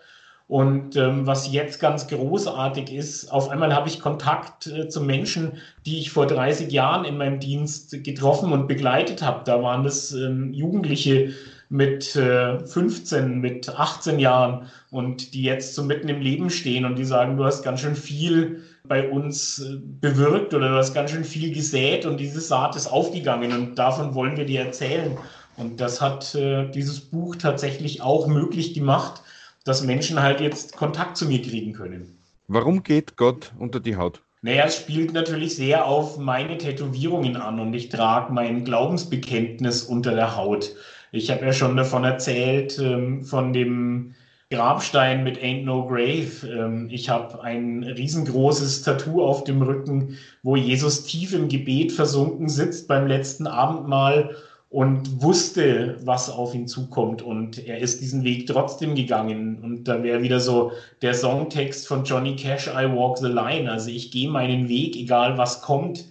Und 0.48 0.96
ähm, 0.96 1.28
was 1.28 1.52
jetzt 1.52 1.80
ganz 1.80 2.08
großartig 2.08 2.92
ist, 2.92 3.32
auf 3.32 3.50
einmal 3.50 3.76
habe 3.76 3.88
ich 3.88 4.00
Kontakt 4.00 4.66
äh, 4.66 4.90
zu 4.90 5.00
Menschen, 5.00 5.52
die 5.86 6.00
ich 6.00 6.10
vor 6.10 6.26
30 6.26 6.72
Jahren 6.72 7.06
in 7.06 7.18
meinem 7.18 7.40
Dienst 7.40 8.04
getroffen 8.04 8.52
und 8.52 8.68
begleitet 8.68 9.22
habe. 9.22 9.44
Da 9.46 9.62
waren 9.62 9.84
das 9.84 10.12
ähm, 10.12 10.52
Jugendliche 10.52 11.34
mit 11.70 12.16
äh, 12.16 12.66
15, 12.66 13.40
mit 13.40 13.70
18 13.70 14.18
Jahren 14.18 14.66
und 14.90 15.36
die 15.36 15.44
jetzt 15.44 15.76
so 15.76 15.84
mitten 15.84 16.10
im 16.10 16.20
Leben 16.20 16.50
stehen 16.50 16.84
und 16.84 16.96
die 16.96 17.06
sagen, 17.06 17.38
du 17.38 17.46
hast 17.46 17.62
ganz 17.62 17.82
schön 17.82 17.96
viel 17.96 18.64
bei 18.90 19.10
uns 19.10 19.60
äh, 19.60 19.78
bewirkt 19.78 20.54
oder 20.54 20.68
du 20.68 20.76
hast 20.76 20.94
ganz 20.94 21.12
schön 21.12 21.24
viel 21.24 21.54
gesät 21.54 22.06
und 22.06 22.18
diese 22.18 22.42
Saat 22.42 22.76
ist 22.76 22.88
aufgegangen 22.88 23.54
und 23.54 23.76
davon 23.80 24.14
wollen 24.14 24.36
wir 24.36 24.46
dir 24.46 24.62
erzählen. 24.62 25.18
Und 25.56 25.80
das 25.80 26.02
hat 26.02 26.36
äh, 26.36 26.70
dieses 26.70 27.00
Buch 27.00 27.38
tatsächlich 27.38 28.02
auch 28.02 28.28
möglich 28.28 28.74
gemacht, 28.74 29.22
dass 29.64 29.84
Menschen 29.84 30.22
halt 30.22 30.42
jetzt 30.42 30.76
Kontakt 30.76 31.16
zu 31.16 31.26
mir 31.28 31.42
kriegen 31.42 31.74
können. 31.74 32.18
Warum 32.48 32.84
geht 32.84 33.16
Gott 33.16 33.54
unter 33.58 33.80
die 33.80 33.96
Haut? 33.96 34.22
Naja, 34.42 34.66
es 34.66 34.78
spielt 34.78 35.14
natürlich 35.14 35.56
sehr 35.56 35.86
auf 35.86 36.18
meine 36.18 36.58
Tätowierungen 36.58 37.36
an 37.36 37.60
und 37.60 37.74
ich 37.74 37.90
trage 37.90 38.34
mein 38.34 38.64
Glaubensbekenntnis 38.64 39.84
unter 39.84 40.16
der 40.16 40.36
Haut. 40.36 40.76
Ich 41.12 41.30
habe 41.30 41.46
ja 41.46 41.54
schon 41.54 41.76
davon 41.76 42.06
erzählt, 42.06 42.80
ähm, 42.80 43.24
von 43.24 43.54
dem 43.54 44.16
Grabstein 44.52 45.24
mit 45.24 45.38
Ain't 45.44 45.66
No 45.66 45.86
Grave. 45.86 46.48
Ähm, 46.48 46.88
ich 46.90 47.08
habe 47.08 47.44
ein 47.44 47.84
riesengroßes 47.84 48.82
Tattoo 48.82 49.24
auf 49.24 49.44
dem 49.44 49.62
Rücken, 49.62 50.18
wo 50.42 50.56
Jesus 50.56 51.04
tief 51.04 51.34
im 51.34 51.50
Gebet 51.50 51.92
versunken 51.92 52.50
sitzt 52.50 52.88
beim 52.88 53.06
letzten 53.06 53.46
Abendmahl 53.46 54.36
und 54.72 55.22
wusste, 55.22 55.98
was 56.04 56.32
auf 56.32 56.56
ihn 56.56 56.68
zukommt. 56.68 57.22
Und 57.22 57.64
er 57.68 57.78
ist 57.78 58.02
diesen 58.02 58.24
Weg 58.24 58.48
trotzdem 58.48 58.96
gegangen. 58.96 59.60
Und 59.62 59.84
da 59.84 60.02
wäre 60.02 60.24
wieder 60.24 60.40
so 60.40 60.72
der 61.04 61.14
Songtext 61.14 61.88
von 61.88 62.04
Johnny 62.04 62.36
Cash, 62.36 62.68
I 62.68 62.86
Walk 62.92 63.20
the 63.20 63.28
Line. 63.28 63.72
Also 63.72 63.92
ich 63.92 64.10
gehe 64.10 64.30
meinen 64.30 64.68
Weg, 64.68 64.96
egal 64.96 65.38
was 65.38 65.62
kommt. 65.62 66.06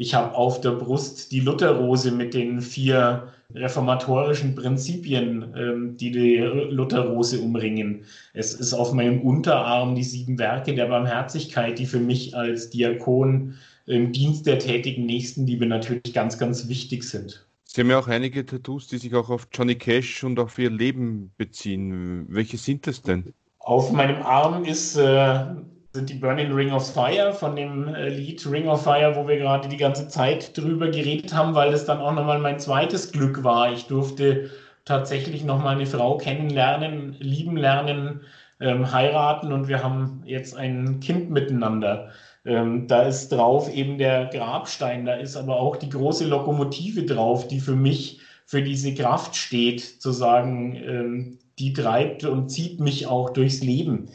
Ich 0.00 0.14
habe 0.14 0.34
auf 0.34 0.62
der 0.62 0.70
Brust 0.70 1.30
die 1.30 1.40
Lutherrose 1.40 2.10
mit 2.10 2.32
den 2.32 2.62
vier 2.62 3.28
reformatorischen 3.54 4.54
Prinzipien, 4.54 5.52
ähm, 5.54 5.96
die 5.98 6.10
die 6.10 6.38
Lutherrose 6.38 7.38
umringen. 7.38 8.06
Es 8.32 8.54
ist 8.54 8.72
auf 8.72 8.94
meinem 8.94 9.20
Unterarm 9.20 9.94
die 9.94 10.02
sieben 10.02 10.38
Werke 10.38 10.74
der 10.74 10.86
Barmherzigkeit, 10.86 11.78
die 11.78 11.84
für 11.84 12.00
mich 12.00 12.34
als 12.34 12.70
Diakon 12.70 13.56
im 13.84 14.10
Dienst 14.10 14.46
der 14.46 14.58
tätigen 14.58 15.04
Nächstenliebe 15.04 15.66
natürlich 15.66 16.14
ganz, 16.14 16.38
ganz 16.38 16.66
wichtig 16.66 17.04
sind. 17.04 17.46
Sie 17.64 17.82
haben 17.82 17.90
ja 17.90 17.98
auch 17.98 18.08
einige 18.08 18.46
Tattoos, 18.46 18.86
die 18.86 18.96
sich 18.96 19.14
auch 19.14 19.28
auf 19.28 19.48
Johnny 19.52 19.74
Cash 19.74 20.24
und 20.24 20.38
auf 20.38 20.58
Ihr 20.58 20.70
Leben 20.70 21.30
beziehen. 21.36 22.24
Welche 22.30 22.56
sind 22.56 22.86
das 22.86 23.02
denn? 23.02 23.34
Auf 23.58 23.92
meinem 23.92 24.22
Arm 24.22 24.64
ist 24.64 24.96
äh, 24.96 25.44
sind 25.92 26.08
die 26.08 26.14
Burning 26.14 26.52
Ring 26.52 26.70
of 26.72 26.92
Fire 26.92 27.32
von 27.32 27.56
dem 27.56 27.88
äh, 27.88 28.08
Lied 28.08 28.46
Ring 28.48 28.68
of 28.68 28.82
Fire, 28.84 29.16
wo 29.16 29.26
wir 29.26 29.38
gerade 29.38 29.68
die 29.68 29.76
ganze 29.76 30.06
Zeit 30.06 30.56
drüber 30.56 30.88
geredet 30.88 31.34
haben, 31.34 31.54
weil 31.54 31.72
es 31.72 31.84
dann 31.84 31.98
auch 31.98 32.12
nochmal 32.12 32.38
mein 32.38 32.60
zweites 32.60 33.10
Glück 33.10 33.42
war. 33.42 33.72
Ich 33.72 33.86
durfte 33.86 34.50
tatsächlich 34.84 35.44
nochmal 35.44 35.74
eine 35.74 35.86
Frau 35.86 36.16
kennenlernen, 36.16 37.16
lieben 37.18 37.56
lernen, 37.56 38.20
ähm, 38.60 38.92
heiraten 38.92 39.52
und 39.52 39.66
wir 39.66 39.82
haben 39.82 40.22
jetzt 40.24 40.56
ein 40.56 41.00
Kind 41.00 41.30
miteinander. 41.30 42.10
Ähm, 42.44 42.86
da 42.86 43.02
ist 43.02 43.30
drauf 43.30 43.72
eben 43.72 43.98
der 43.98 44.26
Grabstein, 44.26 45.04
da 45.06 45.14
ist 45.14 45.36
aber 45.36 45.56
auch 45.56 45.76
die 45.76 45.90
große 45.90 46.26
Lokomotive 46.26 47.04
drauf, 47.04 47.48
die 47.48 47.60
für 47.60 47.76
mich 47.76 48.20
für 48.46 48.62
diese 48.62 48.94
Kraft 48.94 49.36
steht, 49.36 49.80
zu 49.80 50.12
sagen, 50.12 50.76
ähm, 50.76 51.38
die 51.58 51.72
treibt 51.72 52.24
und 52.24 52.48
zieht 52.48 52.80
mich 52.80 53.06
auch 53.06 53.30
durchs 53.30 53.60
Leben. 53.60 54.08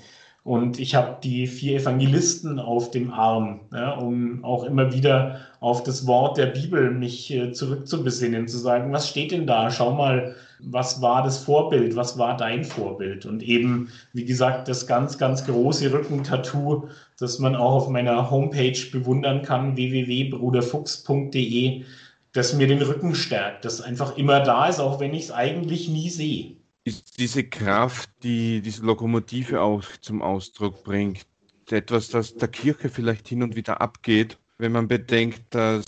Und 0.45 0.79
ich 0.79 0.93
habe 0.93 1.17
die 1.23 1.47
vier 1.47 1.79
Evangelisten 1.79 2.59
auf 2.59 2.91
dem 2.91 3.11
Arm, 3.11 3.61
ja, 3.73 3.95
um 3.95 4.43
auch 4.43 4.63
immer 4.63 4.93
wieder 4.93 5.39
auf 5.59 5.81
das 5.81 6.05
Wort 6.05 6.37
der 6.37 6.45
Bibel 6.45 6.91
mich 6.91 7.33
äh, 7.33 7.51
zurückzubesinnen, 7.51 8.47
zu 8.47 8.59
sagen, 8.59 8.93
was 8.93 9.09
steht 9.09 9.31
denn 9.31 9.47
da? 9.47 9.71
Schau 9.71 9.95
mal, 9.95 10.35
was 10.59 11.01
war 11.01 11.23
das 11.23 11.39
Vorbild? 11.39 11.95
Was 11.95 12.19
war 12.19 12.37
dein 12.37 12.63
Vorbild? 12.63 13.25
Und 13.25 13.41
eben, 13.41 13.89
wie 14.13 14.25
gesagt, 14.25 14.67
das 14.67 14.85
ganz, 14.85 15.17
ganz 15.17 15.47
große 15.47 15.91
Rückentattoo, 15.91 16.89
das 17.17 17.39
man 17.39 17.55
auch 17.55 17.73
auf 17.73 17.89
meiner 17.89 18.29
Homepage 18.29 18.77
bewundern 18.91 19.41
kann, 19.41 19.75
www.bruderfuchs.de, 19.75 21.85
das 22.33 22.53
mir 22.53 22.67
den 22.67 22.83
Rücken 22.83 23.15
stärkt, 23.15 23.65
das 23.65 23.81
einfach 23.81 24.15
immer 24.15 24.41
da 24.41 24.67
ist, 24.67 24.79
auch 24.79 24.99
wenn 24.99 25.15
ich 25.15 25.23
es 25.23 25.31
eigentlich 25.31 25.89
nie 25.89 26.11
sehe 26.11 26.57
ist 26.85 27.19
diese 27.19 27.43
Kraft, 27.43 28.09
die 28.23 28.61
diese 28.61 28.83
Lokomotive 28.83 29.59
auch 29.59 29.83
zum 30.01 30.21
Ausdruck 30.21 30.83
bringt, 30.83 31.25
etwas, 31.69 32.09
das 32.09 32.35
der 32.35 32.47
Kirche 32.47 32.89
vielleicht 32.89 33.27
hin 33.27 33.41
und 33.43 33.55
wieder 33.55 33.81
abgeht, 33.81 34.37
wenn 34.59 34.71
man 34.71 34.87
bedenkt, 34.87 35.43
dass 35.49 35.83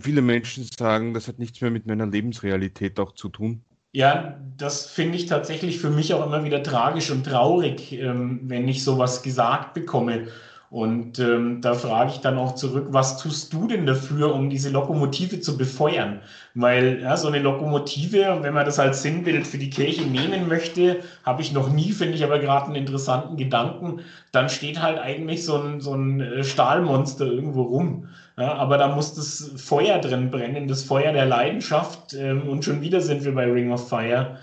viele 0.00 0.22
Menschen 0.22 0.64
sagen, 0.64 1.12
das 1.14 1.28
hat 1.28 1.38
nichts 1.38 1.60
mehr 1.60 1.70
mit 1.70 1.86
meiner 1.86 2.06
Lebensrealität 2.06 2.98
auch 2.98 3.12
zu 3.12 3.28
tun? 3.28 3.62
Ja, 3.92 4.38
das 4.56 4.86
finde 4.86 5.16
ich 5.16 5.26
tatsächlich 5.26 5.78
für 5.78 5.90
mich 5.90 6.12
auch 6.14 6.24
immer 6.24 6.44
wieder 6.44 6.62
tragisch 6.62 7.10
und 7.10 7.24
traurig, 7.24 7.92
ähm, 7.92 8.40
wenn 8.44 8.68
ich 8.68 8.84
sowas 8.84 9.22
gesagt 9.22 9.74
bekomme. 9.74 10.28
Und 10.70 11.18
ähm, 11.18 11.62
da 11.62 11.72
frage 11.72 12.10
ich 12.10 12.18
dann 12.18 12.36
auch 12.36 12.54
zurück, 12.54 12.88
was 12.90 13.16
tust 13.16 13.54
du 13.54 13.66
denn 13.66 13.86
dafür, 13.86 14.34
um 14.34 14.50
diese 14.50 14.68
Lokomotive 14.68 15.40
zu 15.40 15.56
befeuern? 15.56 16.20
Weil 16.54 17.00
ja, 17.00 17.16
so 17.16 17.28
eine 17.28 17.38
Lokomotive, 17.38 18.38
wenn 18.42 18.52
man 18.52 18.66
das 18.66 18.78
als 18.78 19.02
Sinnbild 19.02 19.46
für 19.46 19.56
die 19.56 19.70
Kirche 19.70 20.02
nehmen 20.02 20.46
möchte, 20.46 21.00
habe 21.24 21.40
ich 21.40 21.52
noch 21.52 21.70
nie, 21.70 21.92
finde 21.92 22.16
ich 22.16 22.24
aber 22.24 22.38
gerade 22.38 22.66
einen 22.66 22.74
interessanten 22.74 23.38
Gedanken, 23.38 24.00
dann 24.30 24.50
steht 24.50 24.82
halt 24.82 24.98
eigentlich 24.98 25.42
so 25.46 25.56
ein, 25.56 25.80
so 25.80 25.94
ein 25.94 26.20
äh, 26.20 26.44
Stahlmonster 26.44 27.24
irgendwo 27.24 27.62
rum. 27.62 28.08
Ja, 28.36 28.52
aber 28.54 28.76
da 28.76 28.94
muss 28.94 29.14
das 29.14 29.50
Feuer 29.56 29.98
drin 30.00 30.30
brennen, 30.30 30.68
das 30.68 30.84
Feuer 30.84 31.12
der 31.12 31.24
Leidenschaft. 31.24 32.12
Ähm, 32.12 32.46
und 32.46 32.62
schon 32.64 32.82
wieder 32.82 33.00
sind 33.00 33.24
wir 33.24 33.34
bei 33.34 33.50
Ring 33.50 33.72
of 33.72 33.88
Fire. 33.88 34.36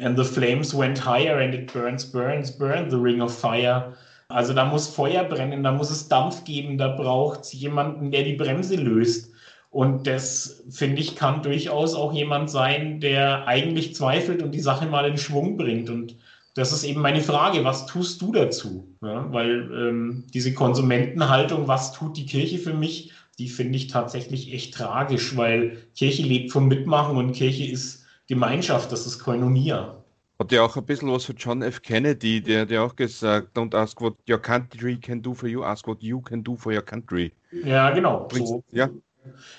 And 0.00 0.16
the 0.16 0.24
flames 0.24 0.72
went 0.72 1.04
higher 1.04 1.38
and 1.38 1.54
it 1.54 1.72
burns, 1.72 2.04
burns, 2.04 2.56
burns 2.56 2.92
the 2.92 2.98
ring 2.98 3.20
of 3.20 3.36
fire. 3.36 3.92
Also 4.32 4.54
da 4.54 4.64
muss 4.64 4.88
Feuer 4.88 5.24
brennen, 5.24 5.62
da 5.62 5.72
muss 5.72 5.90
es 5.90 6.08
Dampf 6.08 6.44
geben, 6.44 6.78
da 6.78 6.88
braucht 6.88 7.40
es 7.40 7.52
jemanden, 7.52 8.10
der 8.10 8.22
die 8.24 8.34
Bremse 8.34 8.76
löst. 8.76 9.32
Und 9.70 10.06
das, 10.06 10.64
finde 10.70 11.00
ich, 11.00 11.16
kann 11.16 11.42
durchaus 11.42 11.94
auch 11.94 12.12
jemand 12.12 12.50
sein, 12.50 13.00
der 13.00 13.46
eigentlich 13.46 13.94
zweifelt 13.94 14.42
und 14.42 14.52
die 14.52 14.60
Sache 14.60 14.86
mal 14.86 15.06
in 15.06 15.16
Schwung 15.16 15.56
bringt. 15.56 15.88
Und 15.88 16.16
das 16.54 16.72
ist 16.72 16.84
eben 16.84 17.00
meine 17.00 17.22
Frage, 17.22 17.64
was 17.64 17.86
tust 17.86 18.20
du 18.20 18.32
dazu? 18.32 18.94
Ja, 19.00 19.32
weil 19.32 19.70
ähm, 19.72 20.24
diese 20.34 20.52
Konsumentenhaltung, 20.52 21.68
was 21.68 21.92
tut 21.92 22.18
die 22.18 22.26
Kirche 22.26 22.58
für 22.58 22.74
mich, 22.74 23.12
die 23.38 23.48
finde 23.48 23.76
ich 23.76 23.86
tatsächlich 23.86 24.52
echt 24.52 24.74
tragisch, 24.74 25.36
weil 25.36 25.78
Kirche 25.96 26.22
lebt 26.22 26.52
vom 26.52 26.68
Mitmachen 26.68 27.16
und 27.16 27.32
Kirche 27.32 27.64
ist 27.64 28.04
Gemeinschaft, 28.28 28.92
das 28.92 29.06
ist 29.06 29.20
Koinonia. 29.20 30.01
Hat 30.42 30.50
ja 30.50 30.62
auch 30.62 30.76
ein 30.76 30.84
bisschen 30.84 31.08
was 31.08 31.24
von 31.24 31.36
John 31.36 31.62
F. 31.62 31.82
Kennedy, 31.82 32.42
der 32.42 32.62
hat 32.62 32.72
ja 32.72 32.82
auch 32.82 32.96
gesagt, 32.96 33.56
don't 33.56 33.76
ask 33.76 34.00
what 34.00 34.14
your 34.28 34.38
country 34.38 34.96
can 34.96 35.22
do 35.22 35.34
for 35.34 35.48
you, 35.48 35.62
ask 35.62 35.86
what 35.86 36.02
you 36.02 36.20
can 36.20 36.42
do 36.42 36.56
for 36.56 36.72
your 36.72 36.82
country. 36.82 37.30
Ja, 37.64 37.90
genau. 37.90 38.26
So. 38.32 38.64
Ja. 38.72 38.90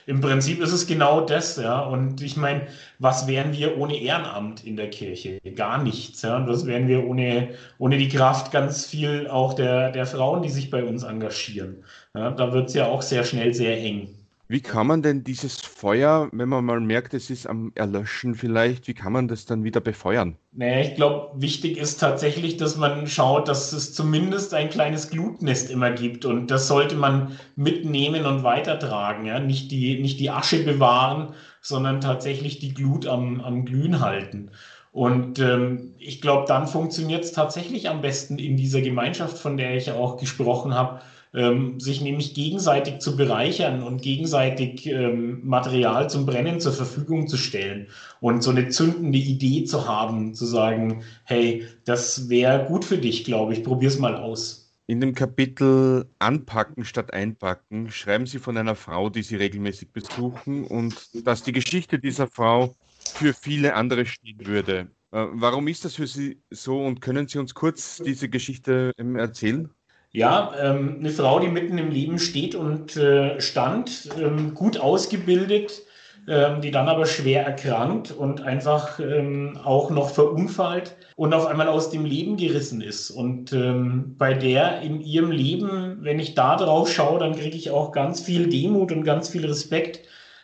Im 0.07 0.19
Prinzip 0.19 0.59
ist 0.59 0.73
es 0.73 0.85
genau 0.85 1.21
das, 1.21 1.55
ja. 1.55 1.83
Und 1.83 2.21
ich 2.21 2.35
meine, 2.35 2.67
was 2.99 3.27
wären 3.27 3.53
wir 3.53 3.77
ohne 3.77 3.95
Ehrenamt 3.95 4.65
in 4.65 4.75
der 4.75 4.89
Kirche? 4.89 5.39
Gar 5.55 5.81
nichts, 5.81 6.21
ja. 6.21 6.35
Und 6.35 6.49
was 6.49 6.65
wären 6.65 6.89
wir 6.89 7.07
ohne, 7.07 7.51
ohne 7.77 7.97
die 7.97 8.09
Kraft 8.09 8.51
ganz 8.51 8.85
viel 8.85 9.29
auch 9.29 9.53
der, 9.53 9.89
der 9.93 10.05
Frauen, 10.05 10.41
die 10.41 10.49
sich 10.49 10.69
bei 10.69 10.83
uns 10.83 11.03
engagieren? 11.03 11.85
Ja, 12.13 12.31
da 12.31 12.51
wird 12.51 12.67
es 12.67 12.73
ja 12.73 12.87
auch 12.87 13.01
sehr 13.01 13.23
schnell 13.23 13.53
sehr 13.53 13.79
eng. 13.79 14.09
Wie 14.53 14.61
kann 14.61 14.85
man 14.85 15.01
denn 15.01 15.23
dieses 15.23 15.61
Feuer, 15.61 16.29
wenn 16.31 16.47
man 16.47 16.63
mal 16.63 16.79
merkt, 16.79 17.15
es 17.15 17.31
ist 17.31 17.47
am 17.47 17.71
Erlöschen 17.73 18.35
vielleicht, 18.35 18.87
wie 18.87 18.93
kann 18.93 19.11
man 19.11 19.27
das 19.27 19.47
dann 19.47 19.63
wieder 19.63 19.81
befeuern? 19.81 20.37
Naja, 20.51 20.81
ich 20.81 20.93
glaube, 20.93 21.31
wichtig 21.41 21.75
ist 21.75 21.99
tatsächlich, 21.99 22.57
dass 22.57 22.77
man 22.77 23.07
schaut, 23.07 23.47
dass 23.47 23.73
es 23.73 23.95
zumindest 23.95 24.53
ein 24.53 24.69
kleines 24.69 25.09
Glutnest 25.09 25.71
immer 25.71 25.89
gibt. 25.89 26.23
Und 26.25 26.51
das 26.51 26.67
sollte 26.67 26.93
man 26.93 27.35
mitnehmen 27.55 28.27
und 28.27 28.43
weitertragen. 28.43 29.25
Ja? 29.25 29.39
Nicht, 29.39 29.71
die, 29.71 29.99
nicht 29.99 30.19
die 30.19 30.29
Asche 30.29 30.63
bewahren, 30.63 31.33
sondern 31.61 31.99
tatsächlich 31.99 32.59
die 32.59 32.75
Glut 32.75 33.07
am, 33.07 33.41
am 33.41 33.65
Glühen 33.65 34.01
halten. 34.01 34.51
Und 34.91 35.39
ähm, 35.39 35.95
ich 35.97 36.21
glaube, 36.21 36.45
dann 36.47 36.67
funktioniert 36.67 37.23
es 37.23 37.31
tatsächlich 37.31 37.89
am 37.89 38.01
besten 38.01 38.37
in 38.37 38.55
dieser 38.55 38.81
Gemeinschaft, 38.81 39.39
von 39.39 39.57
der 39.57 39.75
ich 39.75 39.89
auch 39.89 40.17
gesprochen 40.17 40.75
habe 40.75 41.01
ähm, 41.33 41.79
sich 41.79 42.01
nämlich 42.01 42.33
gegenseitig 42.33 42.99
zu 42.99 43.15
bereichern 43.15 43.83
und 43.83 44.01
gegenseitig 44.01 44.85
ähm, 44.85 45.41
Material 45.43 46.09
zum 46.09 46.25
Brennen 46.25 46.59
zur 46.59 46.73
Verfügung 46.73 47.27
zu 47.27 47.37
stellen 47.37 47.87
und 48.21 48.43
so 48.43 48.51
eine 48.51 48.69
zündende 48.69 49.17
Idee 49.17 49.63
zu 49.65 49.87
haben, 49.87 50.33
zu 50.35 50.45
sagen, 50.45 51.03
hey, 51.23 51.65
das 51.85 52.29
wäre 52.29 52.65
gut 52.65 52.85
für 52.85 52.97
dich, 52.97 53.23
glaube 53.23 53.53
ich, 53.53 53.63
probier's 53.63 53.99
mal 53.99 54.15
aus. 54.15 54.63
In 54.85 54.99
dem 54.99 55.15
Kapitel 55.15 56.09
Anpacken 56.19 56.83
statt 56.83 57.13
Einpacken 57.13 57.89
schreiben 57.89 58.25
Sie 58.25 58.37
von 58.37 58.57
einer 58.57 58.75
Frau, 58.75 59.09
die 59.09 59.23
Sie 59.23 59.37
regelmäßig 59.37 59.91
besuchen 59.91 60.65
und 60.65 61.25
dass 61.25 61.41
die 61.43 61.53
Geschichte 61.53 61.99
dieser 61.99 62.27
Frau 62.27 62.75
für 63.15 63.33
viele 63.33 63.75
andere 63.75 64.05
stehen 64.05 64.45
würde. 64.45 64.91
Äh, 65.11 65.25
warum 65.31 65.67
ist 65.67 65.85
das 65.85 65.95
für 65.95 66.07
Sie 66.07 66.41
so 66.49 66.83
und 66.83 66.99
können 66.99 67.27
Sie 67.27 67.39
uns 67.39 67.53
kurz 67.53 68.01
diese 68.05 68.27
Geschichte 68.27 68.91
ähm, 68.97 69.15
erzählen? 69.15 69.69
Ja, 70.15 70.53
ähm, 70.61 70.97
eine 70.99 71.09
Frau, 71.09 71.39
die 71.39 71.47
mitten 71.47 71.79
im 71.79 71.89
Leben 71.89 72.19
steht 72.19 72.53
und 72.53 72.95
äh, 72.95 73.41
stand, 73.41 74.09
ähm, 74.21 74.53
gut 74.53 74.77
ausgebildet, 74.79 75.81
ähm, 76.27 76.61
die 76.61 76.69
dann 76.69 76.87
aber 76.87 77.07
schwer 77.07 77.43
erkrankt 77.47 78.11
und 78.11 78.41
einfach 78.43 78.99
ähm, 78.99 79.57
auch 79.63 79.89
noch 79.89 80.11
verunfallt 80.11 80.95
und 81.15 81.33
auf 81.33 81.47
einmal 81.47 81.67
aus 81.67 81.89
dem 81.89 82.05
Leben 82.05 82.37
gerissen 82.37 82.81
ist. 82.81 83.09
Und 83.09 83.53
ähm, 83.53 84.15
bei 84.19 84.35
der 84.35 84.81
in 84.81 85.01
ihrem 85.01 85.31
Leben, 85.31 85.97
wenn 86.01 86.19
ich 86.19 86.35
da 86.35 86.57
drauf 86.57 86.91
schaue, 86.91 87.17
dann 87.19 87.35
kriege 87.35 87.57
ich 87.57 87.71
auch 87.71 87.91
ganz 87.91 88.21
viel 88.21 88.47
Demut 88.49 88.91
und 88.91 89.03
ganz 89.03 89.29
viel 89.29 89.47
Respekt, 89.47 90.01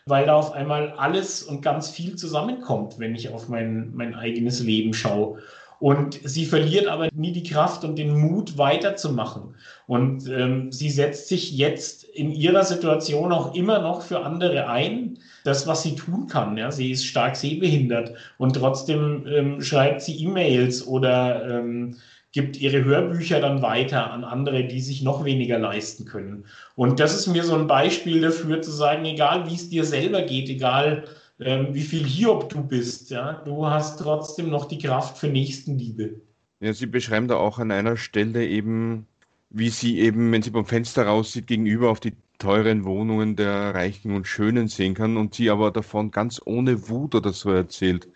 weil 0.08 0.26
da 0.26 0.36
auf 0.36 0.52
einmal 0.54 0.94
alles 0.98 1.44
und 1.44 1.62
ganz 1.62 1.92
viel 1.92 2.16
zusammenkommt, 2.16 2.98
wenn 2.98 3.14
ich 3.14 3.30
auf 3.30 3.48
mein, 3.48 3.92
mein 3.94 4.16
eigenes 4.16 4.62
Leben 4.62 4.96
schaue. 4.96 5.38
Und 5.80 6.20
sie 6.24 6.46
verliert 6.46 6.88
aber 6.88 7.10
nie 7.14 7.32
die 7.32 7.44
Kraft 7.44 7.84
und 7.84 7.98
den 7.98 8.18
Mut 8.18 8.58
weiterzumachen. 8.58 9.56
Und 9.88 10.28
ähm, 10.28 10.72
sie 10.72 10.90
setzt 10.90 11.30
sich 11.30 11.52
jetzt 11.52 12.04
in 12.04 12.32
ihrer 12.32 12.66
Situation 12.66 13.32
auch 13.32 13.56
immer 13.56 13.80
noch 13.80 14.02
für 14.02 14.26
andere 14.26 14.68
ein, 14.68 15.20
das, 15.46 15.68
was 15.68 15.84
sie 15.84 15.96
tun 15.96 16.28
kann. 16.28 16.58
Ja, 16.58 16.72
sie 16.72 16.92
ist 16.92 17.06
stark 17.06 17.36
sehbehindert 17.36 18.14
und 18.38 18.58
trotzdem 18.58 19.26
ähm, 19.28 19.62
schreibt 19.62 20.02
sie 20.02 20.22
E-Mails 20.22 20.86
oder 20.86 21.60
ähm, 21.60 21.96
gibt 22.32 22.58
ihre 22.58 22.84
Hörbücher 22.84 23.40
dann 23.40 23.62
weiter 23.62 24.12
an 24.12 24.24
andere, 24.24 24.66
die 24.66 24.82
sich 24.82 25.02
noch 25.02 25.26
weniger 25.26 25.58
leisten 25.58 26.06
können. 26.06 26.46
Und 26.76 27.00
das 27.00 27.16
ist 27.16 27.28
mir 27.28 27.44
so 27.44 27.56
ein 27.56 27.68
Beispiel 27.68 28.22
dafür 28.22 28.62
zu 28.62 28.72
sagen, 28.72 29.06
egal 29.06 29.50
wie 29.50 29.56
es 29.56 29.70
dir 29.70 29.84
selber 29.84 30.22
geht, 30.22 30.50
egal 30.50 31.06
ähm, 31.40 31.74
wie 31.74 31.84
viel 31.84 32.06
Hiob 32.06 32.50
du 32.50 32.64
bist. 32.64 33.10
Ja? 33.10 33.34
Du 33.46 33.66
hast 33.66 34.00
trotzdem 34.00 34.50
noch 34.50 34.66
die 34.66 34.78
Kraft 34.78 35.18
für 35.18 35.28
Nächstenliebe. 35.28 36.22
Ja, 36.60 36.74
Sie 36.74 36.88
beschreiben 36.88 37.28
da 37.28 37.36
auch 37.36 37.60
an 37.60 37.72
einer 37.72 37.96
Stelle 37.96 38.46
eben, 38.46 39.08
wie 39.50 39.70
sie 39.70 40.00
eben, 40.00 40.32
wenn 40.32 40.42
sie 40.42 40.50
beim 40.50 40.66
Fenster 40.66 41.06
raussieht, 41.06 41.48
gegenüber 41.48 41.90
auf 41.90 42.02
die 42.02 42.14
teuren 42.38 42.86
Wohnungen 42.86 43.36
der 43.36 43.74
Reichen 43.74 44.16
und 44.16 44.28
Schönen 44.28 44.68
sehen 44.68 44.94
kann 44.94 45.18
und 45.18 45.36
sie 45.36 45.50
aber 45.50 45.72
davon 45.72 46.12
ganz 46.12 46.42
ohne 46.46 46.90
Wut 46.90 47.16
oder 47.16 47.34
so 47.34 47.52
erzählt. 47.52 48.08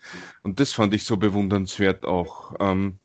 Und 0.42 0.60
das 0.60 0.72
fand 0.72 0.94
ich 0.94 1.04
so 1.04 1.16
bewundernswert 1.16 2.04
auch. 2.04 2.54
Ähm, 2.60 2.98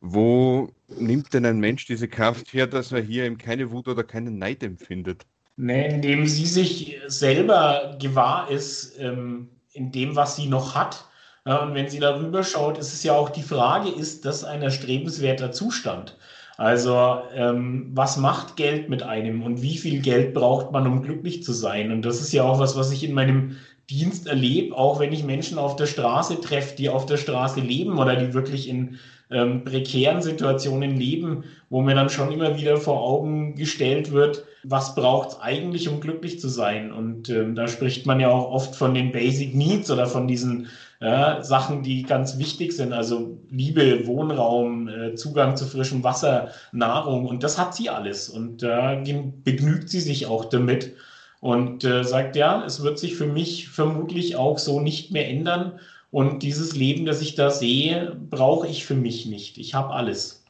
wo 0.00 0.70
nimmt 0.88 1.32
denn 1.32 1.46
ein 1.46 1.60
Mensch 1.60 1.86
diese 1.86 2.08
Kraft 2.08 2.52
her, 2.52 2.66
dass 2.66 2.92
er 2.92 3.00
hier 3.00 3.24
eben 3.24 3.38
keine 3.38 3.70
Wut 3.70 3.86
oder 3.88 4.02
keinen 4.02 4.38
Neid 4.38 4.62
empfindet? 4.62 5.26
Nee, 5.56 5.94
indem 5.94 6.26
sie 6.26 6.46
sich 6.46 6.98
selber 7.06 7.96
gewahr 8.00 8.50
ist, 8.50 8.98
ähm, 8.98 9.48
in 9.72 9.92
dem, 9.92 10.16
was 10.16 10.36
sie 10.36 10.46
noch 10.46 10.74
hat. 10.74 11.06
und 11.44 11.74
wenn 11.74 11.88
sie 11.88 11.98
darüber 11.98 12.44
schaut, 12.44 12.78
ist 12.78 12.92
es 12.92 13.02
ja 13.02 13.14
auch 13.14 13.30
die 13.30 13.42
Frage, 13.42 13.90
ist 13.90 14.24
das 14.24 14.44
ein 14.44 14.62
erstrebenswerter 14.62 15.50
Zustand? 15.52 16.16
Also 16.56 17.22
ähm, 17.34 17.90
was 17.94 18.16
macht 18.16 18.56
Geld 18.56 18.88
mit 18.88 19.02
einem 19.02 19.42
und 19.42 19.62
wie 19.62 19.76
viel 19.78 20.00
Geld 20.00 20.34
braucht 20.34 20.70
man, 20.70 20.86
um 20.86 21.02
glücklich 21.02 21.42
zu 21.42 21.52
sein? 21.52 21.90
Und 21.90 22.02
das 22.02 22.20
ist 22.20 22.32
ja 22.32 22.44
auch 22.44 22.58
was, 22.60 22.76
was 22.76 22.92
ich 22.92 23.02
in 23.02 23.14
meinem 23.14 23.56
Dienst 23.90 24.26
erlebe, 24.26 24.76
auch 24.76 25.00
wenn 25.00 25.12
ich 25.12 25.24
Menschen 25.24 25.58
auf 25.58 25.76
der 25.76 25.86
Straße 25.86 26.40
treffe, 26.40 26.76
die 26.76 26.88
auf 26.88 27.06
der 27.06 27.16
Straße 27.16 27.60
leben 27.60 27.98
oder 27.98 28.16
die 28.16 28.32
wirklich 28.32 28.68
in 28.68 28.98
ähm, 29.30 29.64
prekären 29.64 30.22
Situationen 30.22 30.96
leben, 30.96 31.44
wo 31.68 31.80
mir 31.80 31.94
dann 31.94 32.10
schon 32.10 32.30
immer 32.30 32.56
wieder 32.56 32.76
vor 32.76 33.02
Augen 33.02 33.56
gestellt 33.56 34.12
wird, 34.12 34.44
was 34.64 34.94
braucht 34.94 35.30
es 35.30 35.40
eigentlich, 35.40 35.88
um 35.88 36.00
glücklich 36.00 36.40
zu 36.40 36.48
sein? 36.48 36.92
Und 36.92 37.28
ähm, 37.28 37.54
da 37.54 37.68
spricht 37.68 38.06
man 38.06 38.20
ja 38.20 38.28
auch 38.28 38.50
oft 38.50 38.74
von 38.76 38.94
den 38.94 39.12
Basic 39.12 39.54
Needs 39.54 39.90
oder 39.90 40.06
von 40.06 40.28
diesen 40.28 40.68
ja, 41.00 41.42
Sachen, 41.42 41.82
die 41.82 42.04
ganz 42.04 42.38
wichtig 42.38 42.72
sind, 42.72 42.92
also 42.92 43.36
Liebe, 43.50 44.06
Wohnraum, 44.06 44.88
äh, 44.88 45.14
Zugang 45.16 45.56
zu 45.56 45.66
frischem 45.66 46.04
Wasser, 46.04 46.52
Nahrung 46.70 47.26
und 47.26 47.42
das 47.42 47.58
hat 47.58 47.74
sie 47.74 47.90
alles 47.90 48.28
und 48.28 48.62
da 48.62 48.92
äh, 48.92 49.32
begnügt 49.42 49.88
sie 49.88 50.00
sich 50.00 50.26
auch 50.26 50.44
damit 50.44 50.92
und 51.40 51.82
äh, 51.82 52.04
sagt, 52.04 52.36
ja, 52.36 52.64
es 52.64 52.84
wird 52.84 53.00
sich 53.00 53.16
für 53.16 53.26
mich 53.26 53.68
vermutlich 53.68 54.36
auch 54.36 54.58
so 54.58 54.80
nicht 54.80 55.10
mehr 55.10 55.28
ändern 55.28 55.80
und 56.12 56.44
dieses 56.44 56.76
Leben, 56.76 57.04
das 57.04 57.20
ich 57.20 57.34
da 57.34 57.50
sehe, 57.50 58.16
brauche 58.30 58.68
ich 58.68 58.86
für 58.86 58.94
mich 58.94 59.26
nicht. 59.26 59.58
Ich 59.58 59.74
habe 59.74 59.92
alles. 59.94 60.44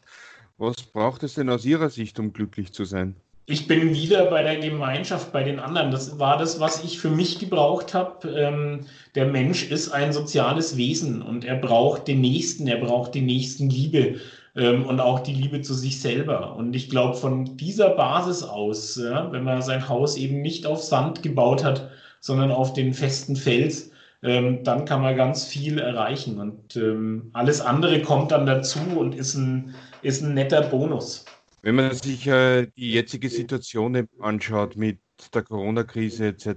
Was 0.59 0.83
braucht 0.83 1.23
es 1.23 1.35
denn 1.35 1.49
aus 1.49 1.65
Ihrer 1.65 1.89
Sicht, 1.89 2.19
um 2.19 2.35
glücklich 2.35 2.73
zu 2.73 2.85
sein? 2.85 3.17
Ich 3.47 3.67
bin 3.67 3.93
wieder 3.93 4.27
bei 4.27 4.43
der 4.45 4.57
Gemeinschaft, 4.59 5.33
bei 5.33 5.43
den 5.43 5.59
anderen. 5.59 5.91
Das 5.91 6.19
war 6.21 6.39
das, 6.39 6.61
was 6.61 6.85
ich 6.85 7.01
für 7.01 7.11
mich 7.11 7.41
gebraucht 7.41 7.93
habe. 7.93 8.29
Ähm, 8.29 8.87
der 9.17 9.27
Mensch 9.27 9.65
ist 9.71 9.91
ein 9.91 10.13
soziales 10.13 10.77
Wesen 10.77 11.23
und 11.23 11.45
er 11.45 11.57
braucht 11.57 12.07
den 12.07 12.21
Nächsten, 12.21 12.69
er 12.69 12.79
braucht 12.79 13.15
die 13.15 13.21
Nächstenliebe 13.21 14.21
ähm, 14.55 14.87
und 14.87 15.01
auch 15.01 15.21
die 15.21 15.35
Liebe 15.35 15.61
zu 15.61 15.75
sich 15.75 16.01
selber. 16.01 16.55
Und 16.55 16.77
ich 16.77 16.89
glaube, 16.89 17.17
von 17.17 17.57
dieser 17.57 17.91
Basis 17.91 18.45
aus, 18.45 18.97
ja, 18.97 19.33
wenn 19.33 19.43
man 19.43 19.61
sein 19.61 19.89
Haus 19.89 20.17
eben 20.17 20.41
nicht 20.41 20.65
auf 20.65 20.81
Sand 20.81 21.23
gebaut 21.23 21.65
hat, 21.65 21.91
sondern 22.21 22.53
auf 22.53 22.75
den 22.75 22.95
festen 22.95 23.35
Fels, 23.35 23.91
ähm, 24.23 24.63
dann 24.63 24.85
kann 24.85 25.03
man 25.03 25.17
ganz 25.17 25.45
viel 25.45 25.79
erreichen. 25.79 26.39
Und 26.39 26.77
ähm, 26.77 27.31
alles 27.33 27.61
andere 27.61 28.03
kommt 28.03 28.31
dann 28.31 28.47
dazu 28.47 28.79
und 28.97 29.17
ist 29.17 29.35
ein, 29.35 29.75
ist 30.03 30.23
ein 30.23 30.35
netter 30.35 30.63
Bonus. 30.63 31.25
Wenn 31.63 31.77
man 31.77 31.95
sich 31.95 32.27
äh, 32.27 32.67
die 32.77 32.93
jetzige 32.93 33.29
Situation 33.29 34.09
anschaut 34.21 34.77
mit 34.77 34.99
der 35.33 35.43
Corona-Krise 35.43 36.27
etc., 36.27 36.49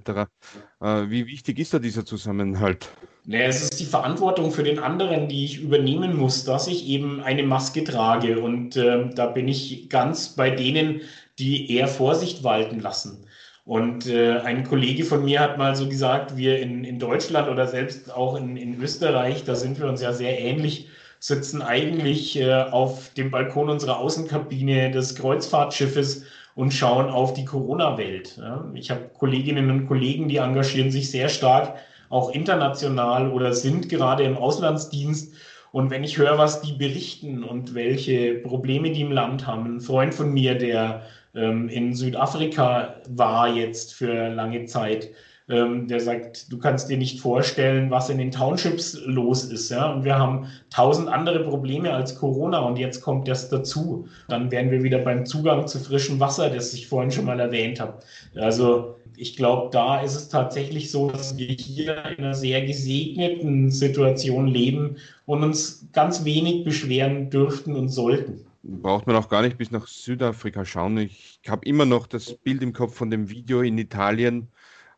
äh, 0.81 1.09
wie 1.09 1.27
wichtig 1.27 1.59
ist 1.59 1.75
da 1.75 1.79
dieser 1.79 2.05
Zusammenhalt? 2.05 2.89
Ja, 3.27 3.41
es 3.41 3.61
ist 3.61 3.79
die 3.79 3.85
Verantwortung 3.85 4.51
für 4.51 4.63
den 4.63 4.79
anderen, 4.79 5.27
die 5.27 5.45
ich 5.45 5.61
übernehmen 5.61 6.17
muss, 6.17 6.43
dass 6.43 6.67
ich 6.67 6.87
eben 6.87 7.21
eine 7.21 7.43
Maske 7.43 7.83
trage. 7.83 8.39
Und 8.39 8.77
äh, 8.77 9.09
da 9.13 9.27
bin 9.27 9.47
ich 9.47 9.89
ganz 9.89 10.29
bei 10.29 10.49
denen, 10.49 11.01
die 11.37 11.71
eher 11.71 11.87
Vorsicht 11.87 12.43
walten 12.43 12.79
lassen. 12.79 13.27
Und 13.63 14.07
äh, 14.07 14.37
ein 14.39 14.63
Kollege 14.63 15.03
von 15.03 15.23
mir 15.23 15.39
hat 15.39 15.57
mal 15.59 15.75
so 15.75 15.87
gesagt, 15.87 16.35
wir 16.37 16.59
in, 16.59 16.83
in 16.83 16.97
Deutschland 16.97 17.47
oder 17.49 17.67
selbst 17.67 18.11
auch 18.11 18.35
in, 18.35 18.57
in 18.57 18.79
Österreich, 18.81 19.43
da 19.43 19.55
sind 19.55 19.79
wir 19.79 19.87
uns 19.87 20.01
ja 20.01 20.13
sehr 20.13 20.39
ähnlich, 20.39 20.87
sitzen 21.19 21.61
eigentlich 21.61 22.39
äh, 22.39 22.53
auf 22.53 23.13
dem 23.13 23.31
Balkon 23.31 23.69
unserer 23.69 23.99
Außenkabine 23.99 24.91
des 24.91 25.15
Kreuzfahrtschiffes 25.15 26.25
und 26.55 26.73
schauen 26.73 27.09
auf 27.09 27.33
die 27.33 27.45
Corona-Welt. 27.45 28.37
Ja. 28.37 28.69
Ich 28.73 28.89
habe 28.91 29.09
Kolleginnen 29.17 29.69
und 29.69 29.87
Kollegen, 29.87 30.27
die 30.27 30.37
engagieren 30.37 30.91
sich 30.91 31.11
sehr 31.11 31.29
stark, 31.29 31.75
auch 32.09 32.31
international 32.31 33.31
oder 33.31 33.53
sind 33.53 33.89
gerade 33.89 34.23
im 34.23 34.37
Auslandsdienst. 34.37 35.33
Und 35.71 35.89
wenn 35.89 36.05
ich 36.05 36.17
höre, 36.17 36.37
was 36.37 36.61
die 36.61 36.71
berichten 36.71 37.43
und 37.43 37.75
welche 37.75 38.35
Probleme 38.35 38.91
die 38.91 39.01
im 39.01 39.11
Land 39.11 39.45
haben, 39.45 39.75
ein 39.75 39.81
Freund 39.81 40.13
von 40.13 40.33
mir, 40.33 40.57
der 40.57 41.01
ähm, 41.35 41.67
in 41.67 41.93
Südafrika 41.93 42.95
war 43.09 43.49
jetzt 43.49 43.93
für 43.93 44.29
lange 44.29 44.65
Zeit, 44.65 45.09
ähm, 45.47 45.87
der 45.87 45.99
sagt, 45.99 46.51
du 46.51 46.57
kannst 46.57 46.89
dir 46.89 46.97
nicht 46.97 47.19
vorstellen, 47.19 47.91
was 47.91 48.09
in 48.09 48.17
den 48.17 48.31
Townships 48.31 48.99
los 49.05 49.43
ist. 49.43 49.69
Ja? 49.69 49.91
Und 49.93 50.03
wir 50.03 50.17
haben 50.17 50.47
tausend 50.69 51.07
andere 51.07 51.43
Probleme 51.43 51.93
als 51.93 52.15
Corona 52.15 52.59
und 52.59 52.77
jetzt 52.77 53.01
kommt 53.01 53.27
das 53.27 53.49
dazu. 53.49 54.07
Dann 54.27 54.49
wären 54.51 54.71
wir 54.71 54.81
wieder 54.81 54.99
beim 54.99 55.25
Zugang 55.25 55.67
zu 55.67 55.79
frischem 55.79 56.19
Wasser, 56.19 56.49
das 56.49 56.73
ich 56.73 56.87
vorhin 56.87 57.11
schon 57.11 57.25
mal 57.25 57.39
erwähnt 57.39 57.79
habe. 57.79 57.99
Also 58.35 58.95
ich 59.17 59.35
glaube, 59.35 59.69
da 59.71 60.01
ist 60.01 60.15
es 60.15 60.29
tatsächlich 60.29 60.91
so, 60.91 61.09
dass 61.11 61.37
wir 61.37 61.47
hier 61.47 62.03
in 62.05 62.23
einer 62.23 62.33
sehr 62.33 62.65
gesegneten 62.65 63.69
Situation 63.71 64.47
leben 64.47 64.97
und 65.25 65.43
uns 65.43 65.87
ganz 65.93 66.25
wenig 66.25 66.63
beschweren 66.65 67.29
dürften 67.29 67.75
und 67.75 67.89
sollten 67.89 68.45
braucht 68.67 69.05
man 69.05 69.15
auch 69.15 69.29
gar 69.29 69.41
nicht 69.43 69.57
bis 69.57 69.71
nach 69.71 69.87
Südafrika 69.87 70.65
schauen. 70.65 70.97
Ich 70.97 71.39
habe 71.47 71.65
immer 71.67 71.85
noch 71.85 72.07
das 72.07 72.33
Bild 72.33 72.63
im 72.63 72.73
Kopf 72.73 72.95
von 72.95 73.11
dem 73.11 73.29
Video 73.29 73.61
in 73.61 73.77
Italien, 73.77 74.47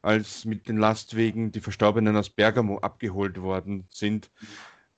als 0.07 0.45
mit 0.45 0.69
den 0.69 0.77
Lastwegen 0.77 1.51
die 1.51 1.59
Verstorbenen 1.59 2.15
aus 2.15 2.29
Bergamo 2.29 2.77
abgeholt 2.77 3.41
worden 3.41 3.85
sind, 3.91 4.31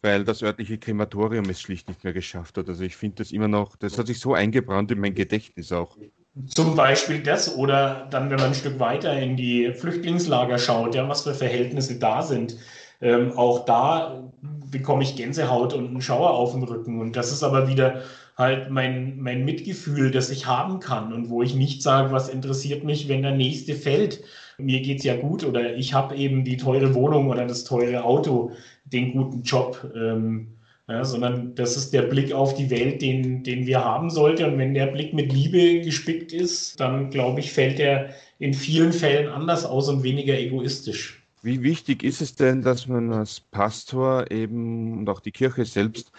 weil 0.04 0.24
das 0.24 0.43
örtliche 0.43 0.78
Krematorium 0.78 1.50
es 1.50 1.60
schlicht 1.60 1.88
nicht 1.89 2.04
mehr 2.04 2.13
geschafft 2.13 2.60
hat. 2.60 2.69
Also 2.69 2.84
ich 2.84 2.95
finde 2.95 3.17
das 3.17 3.32
immer 3.32 3.48
noch, 3.48 3.76
das 3.76 3.98
hat 3.98 4.06
sich 4.06 4.19
so 4.19 4.36
eingebrannt 4.36 4.91
in 4.91 5.00
mein 5.00 5.15
Gedächtnis 5.15 5.72
auch. 5.72 5.98
Zum 6.48 6.76
Beispiel 6.76 7.24
das 7.24 7.56
oder 7.56 8.08
dann, 8.12 8.30
wenn 8.30 8.38
man 8.38 8.50
ein 8.50 8.54
Stück 8.54 8.80
weiter 8.80 9.19
in 9.19 9.36
die 9.36 9.74
Flüchtlingslager 9.74 10.60
schaut, 10.60 10.93
ja, 10.93 11.10
was 11.10 11.24
für 11.24 11.34
Verhältnisse 11.34 11.98
da 11.98 12.22
sind. 12.22 12.56
Ähm, 13.02 13.32
auch 13.36 13.65
da 13.65 14.32
bekomme 14.69 15.04
ich 15.04 15.15
Gänsehaut 15.15 15.74
und 15.74 15.88
einen 15.88 16.02
Schauer 16.02 16.30
auf 16.30 16.52
dem 16.52 16.63
Rücken. 16.63 17.02
Und 17.02 17.15
das 17.15 17.32
ist 17.32 17.41
aber 17.41 17.67
wieder 17.67 18.04
halt 18.38 18.69
mein, 18.69 19.19
mein 19.19 19.43
Mitgefühl, 19.43 20.12
das 20.12 20.30
ich 20.30 20.45
haben 20.45 20.80
kann 20.80 21.12
und 21.12 21.30
wo 21.30 21.41
ich 21.41 21.56
nicht 21.56 21.82
sage, 21.82 22.12
was 22.12 22.30
interessiert 22.30 22.84
mich, 22.84 23.10
wenn 23.10 23.24
der 23.24 23.36
nächste 23.36 23.74
fällt. 23.74 24.24
Mir 24.60 24.82
geht 24.82 25.00
es 25.00 25.04
ja 25.04 25.15
gut 25.15 25.43
oder 25.43 25.76
ich 25.76 25.93
habe 25.93 26.15
eben 26.15 26.43
die 26.43 26.58
teure 26.58 26.93
Wohnung 26.93 27.30
oder 27.30 27.45
das 27.45 27.63
teure 27.63 28.04
Auto, 28.04 28.52
den 28.86 29.13
guten 29.13 29.43
Job. 29.43 29.91
Ähm, 29.95 30.56
ja, 30.89 31.06
sondern 31.06 31.54
das 31.54 31.78
ist 31.78 31.93
der 31.93 32.02
Blick 32.02 32.34
auf 32.34 32.56
die 32.56 32.72
Welt, 32.72 33.04
den, 33.04 33.43
den 33.43 33.67
wir 33.67 33.86
haben 33.86 34.10
sollten. 34.10 34.45
Und 34.45 34.58
wenn 34.58 34.74
der 34.74 34.88
Blick 34.88 35.13
mit 35.13 35.32
Liebe 35.32 35.82
gespickt 35.82 36.34
ist, 36.34 36.80
dann 36.80 37.12
glaube 37.12 37.41
ich, 37.41 37.52
fällt 37.52 37.80
er 37.80 38.10
in 38.39 38.56
vielen 38.56 38.91
Fällen 38.91 39.28
anders 39.28 39.65
aus 39.65 39.88
und 39.88 40.02
weniger 40.02 40.38
egoistisch. 40.38 41.22
Wie 41.43 41.62
wichtig 41.62 42.04
ist 42.04 42.22
es 42.22 42.34
denn, 42.36 42.63
dass 42.63 42.88
man 42.88 43.13
als 43.13 43.39
Pastor 43.39 44.32
eben 44.32 44.98
und 44.98 45.10
auch 45.10 45.19
die 45.19 45.32
Kirche 45.32 45.63
selbst 45.63 46.12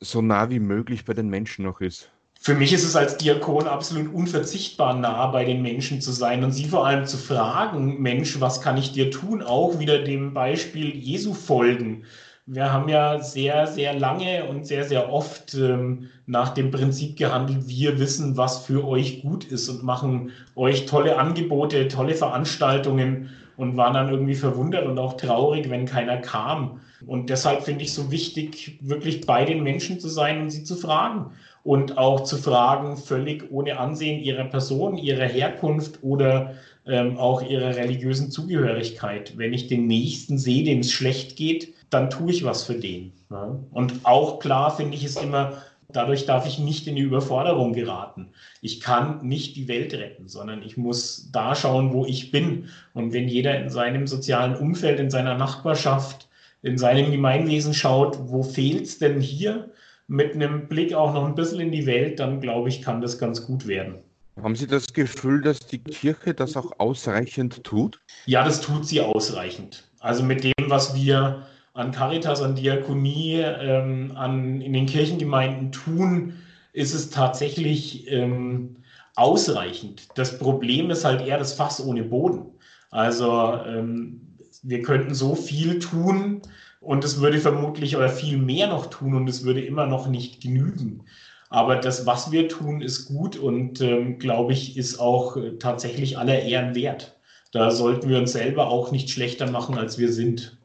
so 0.00 0.20
nah 0.20 0.50
wie 0.50 0.60
möglich 0.60 1.06
bei 1.06 1.14
den 1.14 1.28
Menschen 1.28 1.64
noch 1.64 1.80
ist. 1.80 2.10
Für 2.40 2.54
mich 2.54 2.72
ist 2.72 2.84
es 2.84 2.94
als 2.94 3.16
Diakon 3.16 3.66
absolut 3.66 4.12
unverzichtbar, 4.12 4.94
nah 4.94 5.26
bei 5.26 5.44
den 5.44 5.62
Menschen 5.62 6.00
zu 6.00 6.12
sein 6.12 6.44
und 6.44 6.52
sie 6.52 6.66
vor 6.66 6.86
allem 6.86 7.06
zu 7.06 7.16
fragen, 7.16 8.00
Mensch, 8.00 8.40
was 8.40 8.60
kann 8.60 8.76
ich 8.76 8.92
dir 8.92 9.10
tun? 9.10 9.42
Auch 9.42 9.78
wieder 9.78 9.98
dem 10.04 10.32
Beispiel 10.32 10.94
Jesu 10.94 11.34
folgen. 11.34 12.04
Wir 12.48 12.72
haben 12.72 12.88
ja 12.88 13.20
sehr, 13.20 13.66
sehr 13.66 13.98
lange 13.98 14.44
und 14.44 14.68
sehr, 14.68 14.84
sehr 14.84 15.12
oft 15.12 15.54
ähm, 15.54 16.10
nach 16.26 16.50
dem 16.50 16.70
Prinzip 16.70 17.16
gehandelt, 17.16 17.66
wir 17.66 17.98
wissen, 17.98 18.36
was 18.36 18.64
für 18.64 18.86
euch 18.86 19.22
gut 19.22 19.44
ist 19.46 19.68
und 19.68 19.82
machen 19.82 20.30
euch 20.54 20.86
tolle 20.86 21.18
Angebote, 21.18 21.88
tolle 21.88 22.14
Veranstaltungen 22.14 23.30
und 23.56 23.76
waren 23.76 23.94
dann 23.94 24.10
irgendwie 24.10 24.36
verwundert 24.36 24.86
und 24.86 24.98
auch 24.98 25.16
traurig, 25.16 25.70
wenn 25.70 25.86
keiner 25.86 26.18
kam. 26.18 26.80
Und 27.04 27.30
deshalb 27.30 27.64
finde 27.64 27.82
ich 27.82 27.92
so 27.92 28.12
wichtig, 28.12 28.78
wirklich 28.80 29.26
bei 29.26 29.44
den 29.44 29.64
Menschen 29.64 29.98
zu 29.98 30.08
sein 30.08 30.40
und 30.40 30.50
sie 30.50 30.62
zu 30.62 30.76
fragen. 30.76 31.32
Und 31.66 31.98
auch 31.98 32.22
zu 32.22 32.36
fragen, 32.36 32.96
völlig 32.96 33.50
ohne 33.50 33.80
Ansehen 33.80 34.22
ihrer 34.22 34.44
Person, 34.44 34.96
ihrer 34.96 35.26
Herkunft 35.26 35.98
oder 36.00 36.54
ähm, 36.86 37.18
auch 37.18 37.42
ihrer 37.42 37.74
religiösen 37.74 38.30
Zugehörigkeit. 38.30 39.36
Wenn 39.36 39.52
ich 39.52 39.66
den 39.66 39.88
Nächsten 39.88 40.38
sehe, 40.38 40.62
dem 40.62 40.78
es 40.78 40.92
schlecht 40.92 41.34
geht, 41.34 41.74
dann 41.90 42.08
tue 42.08 42.30
ich 42.30 42.44
was 42.44 42.62
für 42.62 42.76
den. 42.76 43.12
Ja? 43.30 43.58
Und 43.72 43.94
auch 44.04 44.38
klar 44.38 44.76
finde 44.76 44.96
ich 44.96 45.02
es 45.02 45.16
immer, 45.16 45.54
Dadurch 45.88 46.26
darf 46.26 46.46
ich 46.46 46.58
nicht 46.58 46.88
in 46.88 46.96
die 46.96 47.02
Überforderung 47.02 47.72
geraten. 47.72 48.30
Ich 48.60 48.80
kann 48.80 49.24
nicht 49.26 49.54
die 49.54 49.68
Welt 49.68 49.94
retten, 49.94 50.28
sondern 50.28 50.62
ich 50.62 50.76
muss 50.76 51.30
da 51.30 51.54
schauen, 51.54 51.92
wo 51.92 52.04
ich 52.04 52.32
bin. 52.32 52.68
Und 52.92 53.12
wenn 53.12 53.28
jeder 53.28 53.56
in 53.58 53.70
seinem 53.70 54.08
sozialen 54.08 54.56
Umfeld, 54.56 54.98
in 54.98 55.10
seiner 55.10 55.36
Nachbarschaft, 55.36 56.28
in 56.62 56.76
seinem 56.76 57.12
Gemeinwesen 57.12 57.72
schaut, 57.72 58.18
wo 58.28 58.42
fehlt 58.42 58.82
es 58.82 58.98
denn 58.98 59.20
hier, 59.20 59.70
mit 60.08 60.34
einem 60.34 60.68
Blick 60.68 60.94
auch 60.94 61.12
noch 61.12 61.24
ein 61.24 61.34
bisschen 61.34 61.60
in 61.60 61.72
die 61.72 61.86
Welt, 61.86 62.20
dann 62.20 62.40
glaube 62.40 62.68
ich, 62.68 62.82
kann 62.82 63.00
das 63.00 63.18
ganz 63.18 63.46
gut 63.46 63.66
werden. 63.66 63.96
Haben 64.40 64.54
Sie 64.54 64.66
das 64.66 64.92
Gefühl, 64.92 65.40
dass 65.40 65.60
die 65.60 65.78
Kirche 65.78 66.34
das 66.34 66.56
auch 66.56 66.72
ausreichend 66.78 67.64
tut? 67.64 68.00
Ja, 68.26 68.44
das 68.44 68.60
tut 68.60 68.86
sie 68.86 69.00
ausreichend. 69.00 69.88
Also 70.00 70.22
mit 70.22 70.44
dem, 70.44 70.52
was 70.68 70.94
wir 70.94 71.46
an 71.72 71.90
Caritas, 71.90 72.42
an 72.42 72.54
Diakonie, 72.54 73.40
ähm, 73.40 74.12
an, 74.14 74.60
in 74.60 74.74
den 74.74 74.86
Kirchengemeinden 74.86 75.72
tun, 75.72 76.34
ist 76.74 76.92
es 76.92 77.08
tatsächlich 77.08 78.10
ähm, 78.10 78.76
ausreichend. 79.14 80.08
Das 80.14 80.38
Problem 80.38 80.90
ist 80.90 81.04
halt 81.04 81.26
eher 81.26 81.38
das 81.38 81.54
Fass 81.54 81.82
ohne 81.82 82.02
Boden. 82.02 82.46
Also 82.90 83.58
ähm, 83.66 84.20
wir 84.62 84.82
könnten 84.82 85.14
so 85.14 85.34
viel 85.34 85.78
tun 85.78 86.42
und 86.86 87.04
es 87.04 87.20
würde 87.20 87.40
vermutlich 87.40 87.96
oder 87.96 88.08
viel 88.08 88.38
mehr 88.38 88.68
noch 88.68 88.86
tun 88.86 89.14
und 89.14 89.28
es 89.28 89.44
würde 89.44 89.60
immer 89.60 89.86
noch 89.86 90.06
nicht 90.06 90.40
genügen. 90.40 91.04
Aber 91.50 91.76
das, 91.76 92.06
was 92.06 92.30
wir 92.30 92.48
tun, 92.48 92.80
ist 92.80 93.06
gut 93.06 93.36
und 93.36 93.80
ähm, 93.80 94.18
glaube 94.18 94.52
ich, 94.52 94.76
ist 94.76 94.98
auch 94.98 95.36
äh, 95.36 95.58
tatsächlich 95.58 96.16
aller 96.16 96.42
Ehren 96.42 96.74
wert. 96.76 97.18
Da 97.50 97.72
sollten 97.72 98.08
wir 98.08 98.18
uns 98.18 98.32
selber 98.32 98.68
auch 98.68 98.92
nicht 98.92 99.10
schlechter 99.10 99.50
machen, 99.50 99.76
als 99.76 99.98
wir 99.98 100.12
sind. 100.12 100.58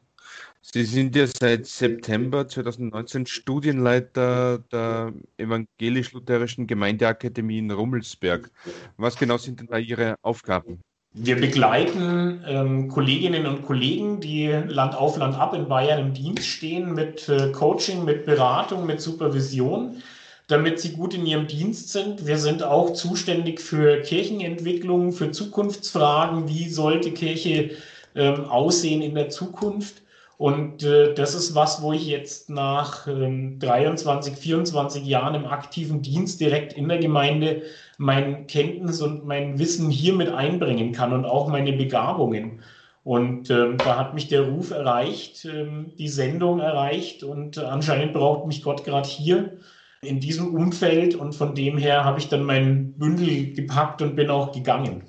Sie 0.60 0.84
sind 0.84 1.16
ja 1.16 1.26
seit 1.26 1.66
September 1.66 2.46
2019 2.46 3.26
Studienleiter 3.26 4.60
der 4.70 5.12
Evangelisch-Lutherischen 5.38 6.68
Gemeindeakademie 6.68 7.58
in 7.58 7.70
Rummelsberg. 7.70 8.48
Was 8.96 9.16
genau 9.16 9.38
sind 9.38 9.58
denn 9.58 9.66
da 9.66 9.78
Ihre 9.78 10.14
Aufgaben? 10.22 10.80
Wir 11.14 11.36
begleiten 11.36 12.42
ähm, 12.46 12.88
Kolleginnen 12.88 13.44
und 13.44 13.66
Kollegen, 13.66 14.20
die 14.20 14.46
Land 14.46 14.94
auf 14.94 15.18
Land 15.18 15.38
ab 15.38 15.52
in 15.52 15.68
Bayern 15.68 16.00
im 16.00 16.14
Dienst 16.14 16.46
stehen, 16.46 16.94
mit 16.94 17.28
äh, 17.28 17.52
Coaching, 17.52 18.06
mit 18.06 18.24
Beratung, 18.24 18.86
mit 18.86 19.02
Supervision, 19.02 20.02
damit 20.48 20.80
sie 20.80 20.92
gut 20.92 21.12
in 21.12 21.26
ihrem 21.26 21.46
Dienst 21.46 21.90
sind. 21.92 22.26
Wir 22.26 22.38
sind 22.38 22.62
auch 22.62 22.94
zuständig 22.94 23.60
für 23.60 24.00
Kirchenentwicklung, 24.00 25.12
für 25.12 25.30
Zukunftsfragen. 25.30 26.48
Wie 26.48 26.70
sollte 26.70 27.10
Kirche 27.10 27.72
ähm, 28.14 28.46
aussehen 28.46 29.02
in 29.02 29.14
der 29.14 29.28
Zukunft? 29.28 30.00
Und 30.38 30.82
äh, 30.82 31.12
das 31.12 31.34
ist 31.34 31.54
was, 31.54 31.82
wo 31.82 31.92
ich 31.92 32.06
jetzt 32.06 32.48
nach 32.48 33.06
ähm, 33.06 33.58
23, 33.58 34.34
24 34.34 35.04
Jahren 35.04 35.34
im 35.34 35.44
aktiven 35.44 36.00
Dienst 36.00 36.40
direkt 36.40 36.72
in 36.72 36.88
der 36.88 36.98
Gemeinde 36.98 37.62
mein 38.02 38.48
Kenntnis 38.48 39.00
und 39.00 39.24
mein 39.24 39.58
Wissen 39.60 39.88
hier 39.88 40.12
mit 40.14 40.28
einbringen 40.28 40.92
kann 40.92 41.12
und 41.12 41.24
auch 41.24 41.48
meine 41.48 41.72
Begabungen. 41.72 42.60
Und 43.04 43.48
ähm, 43.50 43.78
da 43.78 43.96
hat 43.96 44.14
mich 44.14 44.28
der 44.28 44.42
Ruf 44.42 44.72
erreicht, 44.72 45.44
ähm, 45.44 45.92
die 45.98 46.08
Sendung 46.08 46.60
erreicht 46.60 47.22
und 47.22 47.58
anscheinend 47.58 48.12
braucht 48.12 48.46
mich 48.46 48.62
Gott 48.62 48.84
gerade 48.84 49.08
hier 49.08 49.58
in 50.02 50.18
diesem 50.18 50.52
Umfeld 50.52 51.14
und 51.14 51.34
von 51.34 51.54
dem 51.54 51.78
her 51.78 52.04
habe 52.04 52.18
ich 52.18 52.28
dann 52.28 52.44
mein 52.44 52.92
Bündel 52.94 53.52
gepackt 53.52 54.02
und 54.02 54.16
bin 54.16 54.30
auch 54.30 54.52
gegangen. 54.52 55.04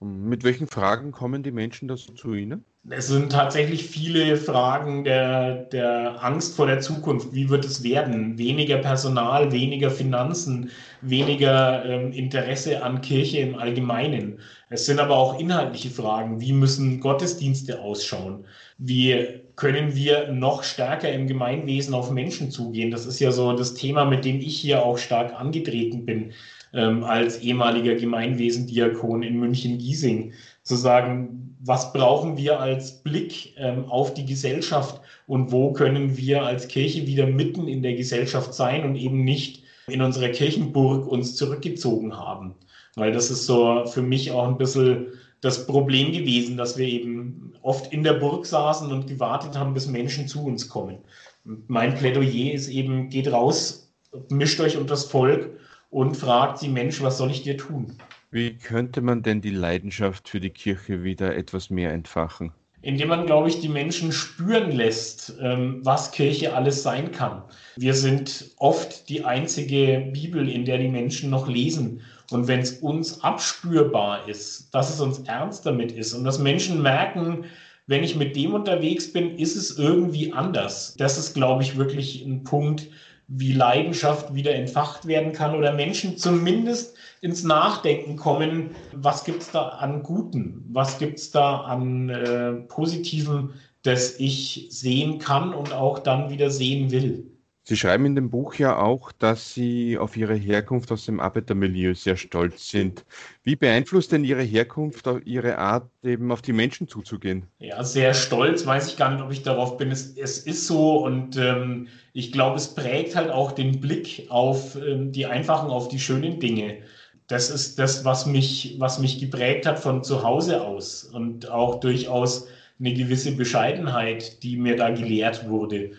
Mit 0.00 0.42
welchen 0.42 0.66
Fragen 0.66 1.12
kommen 1.12 1.42
die 1.42 1.50
Menschen 1.50 1.86
das 1.86 2.06
zu 2.14 2.32
Ihnen? 2.32 2.64
Es 2.90 3.08
sind 3.08 3.32
tatsächlich 3.32 3.84
viele 3.84 4.36
Fragen 4.36 5.04
der, 5.04 5.64
der 5.64 6.24
Angst 6.24 6.56
vor 6.56 6.66
der 6.66 6.80
Zukunft. 6.80 7.34
Wie 7.34 7.50
wird 7.50 7.64
es 7.64 7.82
werden? 7.82 8.38
Weniger 8.38 8.78
Personal, 8.78 9.52
weniger 9.52 9.90
Finanzen, 9.90 10.70
weniger 11.02 11.84
ähm, 11.84 12.12
Interesse 12.12 12.82
an 12.82 13.02
Kirche 13.02 13.38
im 13.40 13.56
Allgemeinen. 13.56 14.38
Es 14.70 14.86
sind 14.86 15.00
aber 15.00 15.16
auch 15.16 15.38
inhaltliche 15.38 15.90
Fragen. 15.90 16.40
Wie 16.40 16.52
müssen 16.52 17.00
Gottesdienste 17.00 17.80
ausschauen? 17.80 18.46
Wie 18.78 19.42
können 19.56 19.94
wir 19.94 20.32
noch 20.32 20.62
stärker 20.62 21.12
im 21.12 21.26
Gemeinwesen 21.26 21.92
auf 21.92 22.10
Menschen 22.10 22.50
zugehen? 22.50 22.90
Das 22.90 23.04
ist 23.04 23.20
ja 23.20 23.32
so 23.32 23.52
das 23.52 23.74
Thema, 23.74 24.06
mit 24.06 24.24
dem 24.24 24.40
ich 24.40 24.58
hier 24.58 24.82
auch 24.82 24.96
stark 24.96 25.38
angetreten 25.38 26.06
bin 26.06 26.32
ähm, 26.72 27.04
als 27.04 27.38
ehemaliger 27.40 27.94
Gemeinwesendiakon 27.94 29.22
in 29.22 29.38
München-Giesing 29.38 30.32
zu 30.68 30.76
sagen, 30.76 31.56
was 31.60 31.92
brauchen 31.92 32.36
wir 32.36 32.60
als 32.60 33.02
Blick 33.02 33.54
ähm, 33.56 33.86
auf 33.86 34.12
die 34.12 34.26
Gesellschaft 34.26 35.00
und 35.26 35.50
wo 35.50 35.72
können 35.72 36.16
wir 36.16 36.44
als 36.44 36.68
Kirche 36.68 37.06
wieder 37.06 37.26
mitten 37.26 37.66
in 37.66 37.82
der 37.82 37.94
Gesellschaft 37.94 38.52
sein 38.52 38.84
und 38.84 38.94
eben 38.94 39.24
nicht 39.24 39.62
in 39.88 40.02
unserer 40.02 40.28
Kirchenburg 40.28 41.06
uns 41.06 41.36
zurückgezogen 41.36 42.16
haben. 42.16 42.54
Weil 42.96 43.12
das 43.12 43.30
ist 43.30 43.46
so 43.46 43.86
für 43.86 44.02
mich 44.02 44.30
auch 44.30 44.46
ein 44.46 44.58
bisschen 44.58 45.06
das 45.40 45.66
Problem 45.66 46.12
gewesen, 46.12 46.56
dass 46.58 46.76
wir 46.76 46.86
eben 46.86 47.54
oft 47.62 47.92
in 47.92 48.02
der 48.02 48.14
Burg 48.14 48.44
saßen 48.44 48.92
und 48.92 49.06
gewartet 49.06 49.56
haben, 49.56 49.72
bis 49.72 49.86
Menschen 49.86 50.28
zu 50.28 50.44
uns 50.44 50.68
kommen. 50.68 50.98
mein 51.44 51.94
Plädoyer 51.94 52.52
ist 52.52 52.68
eben, 52.68 53.08
geht 53.08 53.32
raus, 53.32 53.90
mischt 54.28 54.60
euch 54.60 54.76
unter 54.76 54.90
das 54.90 55.04
Volk 55.04 55.50
und 55.90 56.16
fragt 56.16 56.58
sie, 56.58 56.68
Mensch, 56.68 57.00
was 57.00 57.16
soll 57.16 57.30
ich 57.30 57.42
dir 57.42 57.56
tun? 57.56 57.96
Wie 58.30 58.58
könnte 58.58 59.00
man 59.00 59.22
denn 59.22 59.40
die 59.40 59.50
Leidenschaft 59.50 60.28
für 60.28 60.38
die 60.38 60.50
Kirche 60.50 61.02
wieder 61.02 61.34
etwas 61.34 61.70
mehr 61.70 61.92
entfachen? 61.92 62.52
Indem 62.82 63.08
man, 63.08 63.24
glaube 63.24 63.48
ich, 63.48 63.60
die 63.60 63.70
Menschen 63.70 64.12
spüren 64.12 64.70
lässt, 64.70 65.34
ähm, 65.40 65.80
was 65.82 66.12
Kirche 66.12 66.54
alles 66.54 66.82
sein 66.82 67.10
kann. 67.10 67.42
Wir 67.76 67.94
sind 67.94 68.52
oft 68.58 69.08
die 69.08 69.24
einzige 69.24 70.10
Bibel, 70.12 70.48
in 70.48 70.66
der 70.66 70.78
die 70.78 70.88
Menschen 70.88 71.30
noch 71.30 71.48
lesen. 71.48 72.02
Und 72.30 72.46
wenn 72.46 72.60
es 72.60 72.72
uns 72.72 73.22
abspürbar 73.22 74.28
ist, 74.28 74.74
dass 74.74 74.92
es 74.92 75.00
uns 75.00 75.20
ernst 75.20 75.64
damit 75.64 75.92
ist 75.92 76.12
und 76.12 76.24
dass 76.24 76.38
Menschen 76.38 76.82
merken, 76.82 77.46
wenn 77.86 78.04
ich 78.04 78.14
mit 78.14 78.36
dem 78.36 78.52
unterwegs 78.52 79.10
bin, 79.10 79.38
ist 79.38 79.56
es 79.56 79.78
irgendwie 79.78 80.34
anders. 80.34 80.94
Das 80.98 81.16
ist, 81.16 81.32
glaube 81.32 81.62
ich, 81.62 81.78
wirklich 81.78 82.22
ein 82.24 82.44
Punkt, 82.44 82.88
wie 83.28 83.52
Leidenschaft 83.52 84.34
wieder 84.34 84.54
entfacht 84.54 85.06
werden 85.06 85.32
kann 85.32 85.54
oder 85.54 85.72
Menschen 85.72 86.16
zumindest 86.16 86.96
ins 87.20 87.44
Nachdenken 87.44 88.16
kommen, 88.16 88.70
was 88.92 89.24
gibt 89.24 89.42
es 89.42 89.50
da 89.50 89.68
an 89.68 90.02
Guten, 90.02 90.64
was 90.70 90.98
gibt 90.98 91.18
es 91.18 91.30
da 91.30 91.60
an 91.60 92.08
äh, 92.08 92.52
Positiven, 92.68 93.52
das 93.82 94.18
ich 94.18 94.68
sehen 94.70 95.18
kann 95.18 95.52
und 95.52 95.72
auch 95.72 95.98
dann 95.98 96.30
wieder 96.30 96.50
sehen 96.50 96.90
will. 96.90 97.27
Sie 97.68 97.76
schreiben 97.76 98.06
in 98.06 98.14
dem 98.14 98.30
Buch 98.30 98.54
ja 98.54 98.78
auch, 98.78 99.12
dass 99.12 99.52
Sie 99.52 99.98
auf 99.98 100.16
Ihre 100.16 100.34
Herkunft 100.34 100.90
aus 100.90 101.04
dem 101.04 101.20
Arbeitermilieu 101.20 101.92
sehr 101.92 102.16
stolz 102.16 102.70
sind. 102.70 103.04
Wie 103.42 103.56
beeinflusst 103.56 104.10
denn 104.10 104.24
Ihre 104.24 104.40
Herkunft 104.40 105.06
Ihre 105.26 105.58
Art, 105.58 105.90
eben 106.02 106.32
auf 106.32 106.40
die 106.40 106.54
Menschen 106.54 106.88
zuzugehen? 106.88 107.46
Ja, 107.58 107.84
sehr 107.84 108.14
stolz, 108.14 108.64
weiß 108.64 108.88
ich 108.88 108.96
gar 108.96 109.12
nicht, 109.12 109.22
ob 109.22 109.30
ich 109.30 109.42
darauf 109.42 109.76
bin. 109.76 109.90
Es, 109.90 110.16
es 110.16 110.38
ist 110.38 110.66
so 110.66 111.04
und 111.04 111.36
ähm, 111.36 111.88
ich 112.14 112.32
glaube, 112.32 112.56
es 112.56 112.74
prägt 112.74 113.14
halt 113.14 113.28
auch 113.28 113.52
den 113.52 113.82
Blick 113.82 114.28
auf 114.30 114.74
ähm, 114.76 115.12
die 115.12 115.26
einfachen, 115.26 115.68
auf 115.68 115.88
die 115.88 116.00
schönen 116.00 116.40
Dinge. 116.40 116.78
Das 117.26 117.50
ist 117.50 117.78
das, 117.78 118.02
was 118.02 118.24
mich, 118.24 118.76
was 118.78 118.98
mich 118.98 119.20
geprägt 119.20 119.66
hat 119.66 119.78
von 119.78 120.02
zu 120.02 120.22
Hause 120.22 120.62
aus 120.62 121.04
und 121.04 121.50
auch 121.50 121.80
durchaus 121.80 122.48
eine 122.80 122.94
gewisse 122.94 123.32
Bescheidenheit, 123.32 124.42
die 124.42 124.56
mir 124.56 124.76
da 124.76 124.88
gelehrt 124.88 125.46
wurde. 125.50 125.90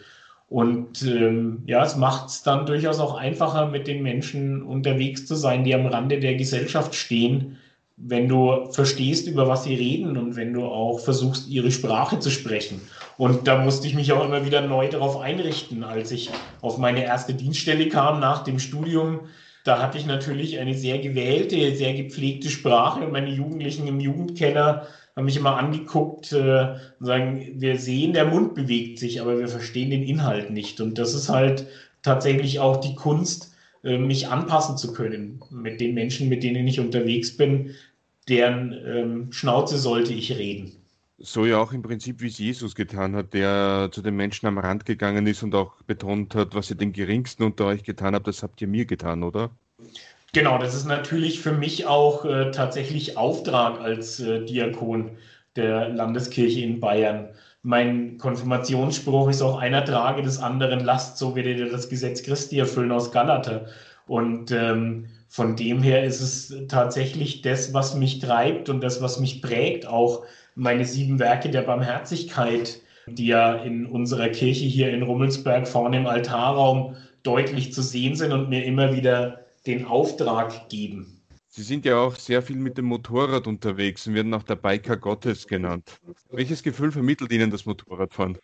Und 0.49 1.03
ähm, 1.03 1.61
ja, 1.67 1.83
es 1.83 1.95
macht 1.95 2.29
es 2.29 2.41
dann 2.41 2.65
durchaus 2.65 2.99
auch 2.99 3.15
einfacher, 3.15 3.67
mit 3.67 3.87
den 3.87 4.01
Menschen 4.01 4.63
unterwegs 4.63 5.27
zu 5.27 5.35
sein, 5.35 5.63
die 5.63 5.75
am 5.75 5.85
Rande 5.85 6.19
der 6.19 6.35
Gesellschaft 6.35 6.95
stehen, 6.95 7.57
wenn 7.97 8.27
du 8.27 8.71
verstehst, 8.71 9.27
über 9.27 9.47
was 9.47 9.65
sie 9.65 9.75
reden 9.75 10.17
und 10.17 10.35
wenn 10.35 10.53
du 10.53 10.65
auch 10.65 10.99
versuchst, 10.99 11.49
ihre 11.49 11.69
Sprache 11.69 12.19
zu 12.19 12.31
sprechen. 12.31 12.81
Und 13.17 13.47
da 13.47 13.61
musste 13.61 13.87
ich 13.87 13.93
mich 13.93 14.11
auch 14.11 14.25
immer 14.25 14.45
wieder 14.45 14.61
neu 14.61 14.87
darauf 14.87 15.17
einrichten, 15.17 15.83
als 15.83 16.11
ich 16.11 16.29
auf 16.61 16.77
meine 16.77 17.03
erste 17.03 17.33
Dienststelle 17.33 17.89
kam 17.89 18.19
nach 18.19 18.43
dem 18.43 18.57
Studium. 18.57 19.19
Da 19.65 19.81
hatte 19.81 19.97
ich 19.97 20.05
natürlich 20.05 20.57
eine 20.57 20.73
sehr 20.73 20.99
gewählte, 20.99 21.75
sehr 21.75 21.93
gepflegte 21.93 22.49
Sprache 22.49 23.01
und 23.01 23.11
meine 23.11 23.29
Jugendlichen 23.29 23.85
im 23.85 23.99
Jugendkeller 23.99 24.87
haben 25.19 25.25
mich 25.25 25.37
immer 25.37 25.57
angeguckt 25.57 26.31
äh, 26.31 26.75
und 26.99 27.05
sagen, 27.05 27.45
wir 27.55 27.77
sehen, 27.77 28.13
der 28.13 28.25
Mund 28.25 28.55
bewegt 28.55 28.99
sich, 28.99 29.19
aber 29.19 29.37
wir 29.37 29.49
verstehen 29.49 29.91
den 29.91 30.03
Inhalt 30.03 30.49
nicht. 30.49 30.79
Und 30.79 30.97
das 30.97 31.13
ist 31.13 31.27
halt 31.27 31.67
tatsächlich 32.03 32.61
auch 32.61 32.77
die 32.77 32.95
Kunst, 32.95 33.53
äh, 33.83 33.97
mich 33.97 34.29
anpassen 34.29 34.77
zu 34.77 34.93
können 34.93 35.41
mit 35.51 35.81
den 35.81 35.93
Menschen, 35.93 36.29
mit 36.29 36.41
denen 36.41 36.65
ich 36.67 36.79
unterwegs 36.79 37.35
bin, 37.35 37.75
deren 38.29 38.73
ähm, 38.85 39.31
Schnauze 39.33 39.77
sollte 39.77 40.13
ich 40.13 40.37
reden. 40.37 40.71
So 41.17 41.45
ja 41.45 41.57
auch 41.57 41.73
im 41.73 41.81
Prinzip, 41.81 42.21
wie 42.21 42.27
es 42.27 42.37
Jesus 42.37 42.73
getan 42.73 43.13
hat, 43.13 43.33
der 43.33 43.89
zu 43.91 44.01
den 44.01 44.15
Menschen 44.15 44.47
am 44.47 44.57
Rand 44.57 44.85
gegangen 44.85 45.27
ist 45.27 45.43
und 45.43 45.53
auch 45.53 45.81
betont 45.81 46.33
hat, 46.33 46.55
was 46.55 46.69
ihr 46.69 46.77
den 46.77 46.93
Geringsten 46.93 47.43
unter 47.43 47.65
euch 47.65 47.83
getan 47.83 48.15
habt, 48.15 48.27
das 48.27 48.41
habt 48.41 48.61
ihr 48.61 48.69
mir 48.69 48.85
getan, 48.85 49.23
oder? 49.23 49.51
Genau, 50.33 50.57
das 50.59 50.75
ist 50.75 50.85
natürlich 50.85 51.39
für 51.41 51.51
mich 51.53 51.87
auch 51.87 52.23
äh, 52.25 52.51
tatsächlich 52.51 53.17
Auftrag 53.17 53.79
als 53.81 54.19
äh, 54.19 54.45
Diakon 54.45 55.17
der 55.55 55.89
Landeskirche 55.89 56.61
in 56.61 56.79
Bayern. 56.79 57.29
Mein 57.63 58.17
Konfirmationsspruch 58.17 59.29
ist 59.29 59.41
auch 59.41 59.57
einer 59.59 59.83
trage 59.83 60.21
des 60.21 60.37
anderen 60.39 60.81
Last, 60.81 61.17
so 61.17 61.35
werdet 61.35 61.57
ihr 61.59 61.71
das 61.71 61.89
Gesetz 61.89 62.21
Christi 62.23 62.59
erfüllen 62.59 62.91
aus 62.91 63.11
Galater. 63.11 63.65
Und 64.07 64.51
ähm, 64.51 65.07
von 65.27 65.55
dem 65.55 65.81
her 65.81 66.03
ist 66.03 66.21
es 66.21 66.67
tatsächlich 66.67 67.41
das, 67.41 67.73
was 67.73 67.95
mich 67.95 68.19
treibt 68.19 68.69
und 68.69 68.81
das, 68.81 69.01
was 69.01 69.19
mich 69.19 69.41
prägt, 69.41 69.87
auch 69.87 70.25
meine 70.55 70.85
sieben 70.85 71.19
Werke 71.19 71.49
der 71.49 71.61
Barmherzigkeit, 71.63 72.81
die 73.07 73.27
ja 73.27 73.55
in 73.55 73.85
unserer 73.87 74.29
Kirche 74.29 74.65
hier 74.65 74.91
in 74.91 75.03
Rummelsberg 75.03 75.67
vorne 75.67 75.97
im 75.97 76.07
Altarraum 76.07 76.95
deutlich 77.23 77.73
zu 77.73 77.81
sehen 77.81 78.15
sind 78.15 78.31
und 78.31 78.49
mir 78.49 78.63
immer 78.65 78.93
wieder 78.95 79.45
den 79.65 79.85
Auftrag 79.85 80.69
geben. 80.69 81.19
Sie 81.51 81.63
sind 81.63 81.83
ja 81.83 81.97
auch 81.99 82.15
sehr 82.15 82.41
viel 82.41 82.57
mit 82.57 82.77
dem 82.77 82.85
Motorrad 82.85 83.47
unterwegs 83.47 84.05
und 84.05 84.13
werden 84.13 84.33
auch 84.33 84.43
der 84.43 84.55
Biker 84.55 84.97
Gottes 84.97 85.47
genannt. 85.47 85.99
Welches 86.31 86.61
Gefühl 86.61 86.91
vermittelt 86.91 87.31
Ihnen 87.31 87.49
das 87.49 87.65
Motorradfahren? 87.65 88.37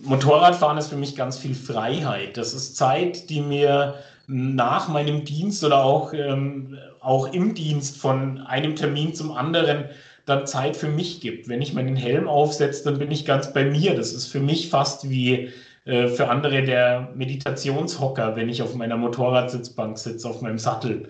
Motorradfahren 0.00 0.78
ist 0.78 0.88
für 0.88 0.96
mich 0.96 1.16
ganz 1.16 1.38
viel 1.38 1.54
Freiheit. 1.54 2.36
Das 2.36 2.52
ist 2.52 2.76
Zeit, 2.76 3.30
die 3.30 3.40
mir 3.40 3.94
nach 4.26 4.88
meinem 4.88 5.24
Dienst 5.24 5.64
oder 5.64 5.82
auch, 5.82 6.12
ähm, 6.12 6.78
auch 7.00 7.32
im 7.32 7.54
Dienst 7.54 7.96
von 7.96 8.38
einem 8.42 8.76
Termin 8.76 9.14
zum 9.14 9.32
anderen 9.32 9.86
dann 10.26 10.46
Zeit 10.46 10.76
für 10.76 10.88
mich 10.88 11.20
gibt. 11.20 11.48
Wenn 11.48 11.62
ich 11.62 11.72
meinen 11.72 11.96
Helm 11.96 12.28
aufsetze, 12.28 12.84
dann 12.84 12.98
bin 12.98 13.10
ich 13.10 13.24
ganz 13.24 13.52
bei 13.54 13.64
mir. 13.64 13.94
Das 13.94 14.12
ist 14.12 14.26
für 14.26 14.40
mich 14.40 14.68
fast 14.68 15.08
wie 15.08 15.50
äh, 15.88 16.08
für 16.08 16.28
andere 16.28 16.62
der 16.62 17.08
Meditationshocker, 17.14 18.36
wenn 18.36 18.50
ich 18.50 18.60
auf 18.60 18.74
meiner 18.74 18.98
Motorradsitzbank 18.98 19.96
sitze, 19.96 20.28
auf 20.28 20.42
meinem 20.42 20.58
Sattel. 20.58 21.08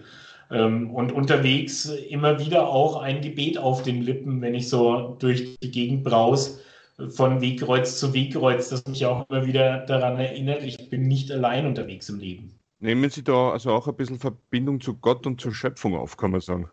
Ähm, 0.53 0.91
und 0.95 1.11
unterwegs 1.11 1.87
immer 1.87 2.39
wieder 2.39 2.69
auch 2.69 3.03
ein 3.03 3.21
Gebet 3.21 3.59
auf 3.59 3.83
den 3.83 4.03
Lippen, 4.03 4.41
wenn 4.41 4.55
ich 4.55 4.69
so 4.69 5.17
durch 5.19 5.59
die 5.59 5.73
Gegend 5.73 6.05
braus, 6.05 6.61
von 7.11 7.41
Wegkreuz 7.41 7.99
zu 7.99 8.15
Wegkreuz, 8.15 8.69
das 8.69 8.87
mich 8.87 9.05
auch 9.05 9.29
immer 9.29 9.45
wieder 9.47 9.79
daran 9.87 10.17
erinnert, 10.19 10.63
ich 10.63 10.89
bin 10.91 11.09
nicht 11.09 11.33
allein 11.33 11.67
unterwegs 11.67 12.09
im 12.09 12.21
Leben. 12.21 12.55
Nehmen 12.79 13.11
Sie 13.11 13.25
da 13.25 13.51
also 13.51 13.73
auch 13.73 13.89
ein 13.89 13.97
bisschen 13.97 14.21
Verbindung 14.21 14.81
zu 14.81 14.95
Gott 14.95 15.27
und 15.27 15.41
zur 15.41 15.53
Schöpfung 15.53 15.97
auf, 15.97 16.17
kann 16.17 16.31
man 16.31 16.41
sagen? 16.41 16.71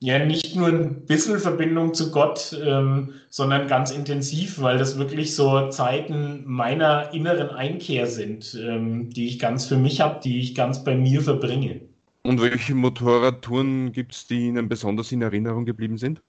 Ja, 0.00 0.24
nicht 0.24 0.54
nur 0.54 0.68
ein 0.68 1.06
bisschen 1.06 1.40
Verbindung 1.40 1.92
zu 1.92 2.12
Gott, 2.12 2.56
ähm, 2.64 3.14
sondern 3.30 3.66
ganz 3.66 3.90
intensiv, 3.90 4.60
weil 4.60 4.78
das 4.78 4.96
wirklich 4.96 5.34
so 5.34 5.70
Zeiten 5.70 6.44
meiner 6.46 7.12
inneren 7.12 7.50
Einkehr 7.50 8.06
sind, 8.06 8.56
ähm, 8.62 9.10
die 9.10 9.26
ich 9.26 9.40
ganz 9.40 9.66
für 9.66 9.76
mich 9.76 10.00
habe, 10.00 10.20
die 10.22 10.38
ich 10.40 10.54
ganz 10.54 10.84
bei 10.84 10.94
mir 10.94 11.20
verbringe. 11.20 11.80
Und 12.22 12.40
welche 12.40 12.76
Motorradtouren 12.76 13.90
gibt 13.90 14.14
es, 14.14 14.26
die 14.28 14.46
Ihnen 14.46 14.68
besonders 14.68 15.10
in 15.10 15.20
Erinnerung 15.20 15.64
geblieben 15.64 15.98
sind? 15.98 16.22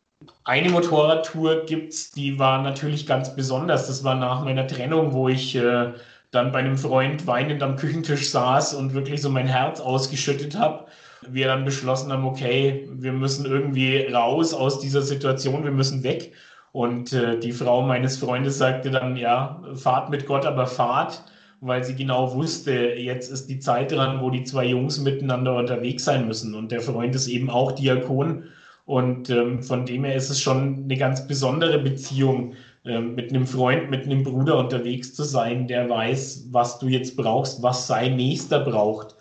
Eine 0.45 0.69
Motorradtour 0.71 1.65
gibt 1.65 1.93
es, 1.93 2.12
die 2.12 2.39
war 2.39 2.63
natürlich 2.63 3.05
ganz 3.05 3.36
besonders. 3.36 3.86
Das 3.86 4.03
war 4.03 4.15
nach 4.15 4.43
meiner 4.43 4.65
Trennung, 4.65 5.13
wo 5.13 5.29
ich 5.29 5.55
äh, 5.55 5.93
dann 6.32 6.51
bei 6.51 6.60
einem 6.60 6.77
Freund 6.77 7.27
weinend 7.27 7.62
am 7.62 7.75
Küchentisch 7.75 8.29
saß 8.29 8.73
und 8.73 8.95
wirklich 8.95 9.21
so 9.21 9.29
mein 9.29 9.47
Herz 9.47 9.79
ausgeschüttet 9.79 10.58
habe 10.58 10.88
wir 11.27 11.47
dann 11.47 11.65
beschlossen 11.65 12.12
haben, 12.12 12.25
okay, 12.25 12.88
wir 12.93 13.13
müssen 13.13 13.45
irgendwie 13.45 14.01
raus 14.12 14.53
aus 14.53 14.79
dieser 14.79 15.01
Situation, 15.01 15.63
wir 15.63 15.71
müssen 15.71 16.03
weg. 16.03 16.34
Und 16.71 17.13
äh, 17.13 17.39
die 17.39 17.51
Frau 17.51 17.82
meines 17.82 18.17
Freundes 18.17 18.58
sagte 18.58 18.91
dann, 18.91 19.15
ja, 19.15 19.62
fahrt 19.75 20.10
mit 20.10 20.25
Gott, 20.25 20.45
aber 20.45 20.67
fahrt, 20.67 21.23
weil 21.62 21.84
sie 21.84 21.95
genau 21.95 22.34
wusste, 22.34 22.71
jetzt 22.71 23.32
ist 23.32 23.47
die 23.47 23.60
Zeit 23.60 23.91
dran, 23.91 24.21
wo 24.21 24.29
die 24.29 24.43
zwei 24.43 24.65
Jungs 24.65 24.99
miteinander 24.99 25.55
unterwegs 25.55 26.05
sein 26.05 26.27
müssen. 26.27 26.55
Und 26.55 26.71
der 26.71 26.82
Freund 26.82 27.15
ist 27.15 27.27
eben 27.27 27.49
auch 27.49 27.71
Diakon. 27.71 28.43
Und 28.86 29.29
ähm, 29.29 29.62
von 29.62 29.86
dem 29.86 30.03
her 30.03 30.15
ist 30.15 30.29
es 30.29 30.41
schon 30.41 30.84
eine 30.84 30.97
ganz 30.97 31.27
besondere 31.27 31.79
Beziehung, 31.79 32.53
ähm, 32.86 33.13
mit 33.13 33.29
einem 33.29 33.45
Freund, 33.45 33.89
mit 33.89 34.05
einem 34.05 34.23
Bruder 34.23 34.58
unterwegs 34.58 35.13
zu 35.13 35.23
sein, 35.23 35.67
der 35.67 35.89
weiß, 35.89 36.47
was 36.51 36.79
du 36.79 36.88
jetzt 36.88 37.17
brauchst, 37.17 37.62
was 37.62 37.88
sein 37.88 38.15
Nächster 38.15 38.62
braucht. 38.62 39.15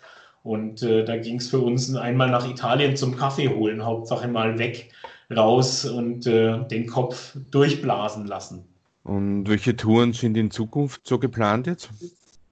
Und 0.49 0.81
äh, 0.81 1.05
da 1.05 1.15
ging 1.15 1.35
es 1.35 1.47
für 1.47 1.59
uns 1.59 1.95
einmal 1.95 2.31
nach 2.31 2.49
Italien 2.49 2.97
zum 2.97 3.15
Kaffee 3.15 3.49
holen, 3.49 3.85
Hauptsache 3.85 4.27
mal 4.27 4.57
weg, 4.57 4.89
raus 5.29 5.85
und 5.85 6.25
äh, 6.25 6.65
den 6.65 6.87
Kopf 6.87 7.37
durchblasen 7.51 8.25
lassen. 8.25 8.63
Und 9.03 9.47
welche 9.47 9.75
Touren 9.75 10.11
sind 10.11 10.35
in 10.35 10.49
Zukunft 10.49 11.01
so 11.05 11.19
geplant 11.19 11.67
jetzt? 11.67 11.91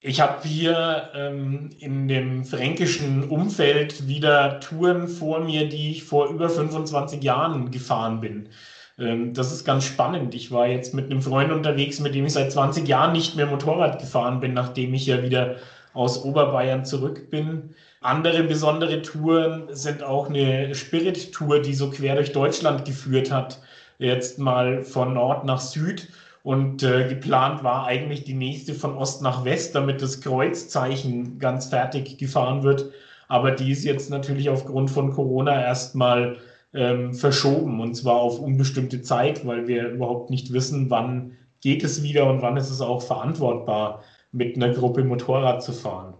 Ich 0.00 0.20
habe 0.20 0.46
hier 0.46 1.10
ähm, 1.12 1.70
in 1.80 2.06
dem 2.06 2.44
fränkischen 2.44 3.28
Umfeld 3.28 4.06
wieder 4.06 4.60
Touren 4.60 5.08
vor 5.08 5.40
mir, 5.40 5.68
die 5.68 5.90
ich 5.90 6.04
vor 6.04 6.28
über 6.28 6.48
25 6.48 7.20
Jahren 7.24 7.72
gefahren 7.72 8.20
bin. 8.20 8.48
Ähm, 8.96 9.34
das 9.34 9.50
ist 9.50 9.64
ganz 9.64 9.82
spannend. 9.82 10.36
Ich 10.36 10.52
war 10.52 10.68
jetzt 10.68 10.94
mit 10.94 11.06
einem 11.06 11.20
Freund 11.20 11.50
unterwegs, 11.50 11.98
mit 11.98 12.14
dem 12.14 12.26
ich 12.26 12.34
seit 12.34 12.52
20 12.52 12.86
Jahren 12.86 13.10
nicht 13.10 13.34
mehr 13.34 13.46
Motorrad 13.46 13.98
gefahren 13.98 14.38
bin, 14.38 14.54
nachdem 14.54 14.94
ich 14.94 15.04
ja 15.04 15.20
wieder 15.20 15.56
aus 15.94 16.22
Oberbayern 16.22 16.84
zurück 16.84 17.28
bin. 17.28 17.74
Andere 18.00 18.44
besondere 18.44 19.02
Touren 19.02 19.64
sind 19.70 20.02
auch 20.02 20.28
eine 20.28 20.74
Spirit-Tour, 20.74 21.60
die 21.60 21.74
so 21.74 21.90
quer 21.90 22.14
durch 22.14 22.32
Deutschland 22.32 22.84
geführt 22.84 23.30
hat. 23.30 23.60
Jetzt 23.98 24.38
mal 24.38 24.84
von 24.84 25.14
Nord 25.14 25.44
nach 25.44 25.60
Süd. 25.60 26.08
Und 26.44 26.82
äh, 26.82 27.08
geplant 27.08 27.64
war 27.64 27.86
eigentlich 27.86 28.24
die 28.24 28.34
nächste 28.34 28.74
von 28.74 28.96
Ost 28.96 29.20
nach 29.22 29.44
West, 29.44 29.74
damit 29.74 30.00
das 30.00 30.20
Kreuzzeichen 30.20 31.38
ganz 31.38 31.66
fertig 31.66 32.16
gefahren 32.18 32.62
wird. 32.62 32.90
Aber 33.26 33.50
die 33.50 33.72
ist 33.72 33.84
jetzt 33.84 34.10
natürlich 34.10 34.48
aufgrund 34.48 34.90
von 34.90 35.12
Corona 35.12 35.60
erstmal 35.60 36.38
ähm, 36.74 37.14
verschoben 37.14 37.80
und 37.80 37.94
zwar 37.94 38.16
auf 38.16 38.38
unbestimmte 38.38 39.02
Zeit, 39.02 39.46
weil 39.46 39.66
wir 39.68 39.88
überhaupt 39.88 40.30
nicht 40.30 40.52
wissen, 40.52 40.88
wann 40.90 41.36
geht 41.60 41.82
es 41.82 42.02
wieder 42.02 42.30
und 42.30 42.42
wann 42.42 42.56
ist 42.56 42.70
es 42.70 42.80
auch 42.80 43.02
verantwortbar, 43.02 44.02
mit 44.32 44.56
einer 44.56 44.72
Gruppe 44.72 45.04
Motorrad 45.04 45.62
zu 45.62 45.72
fahren. 45.72 46.14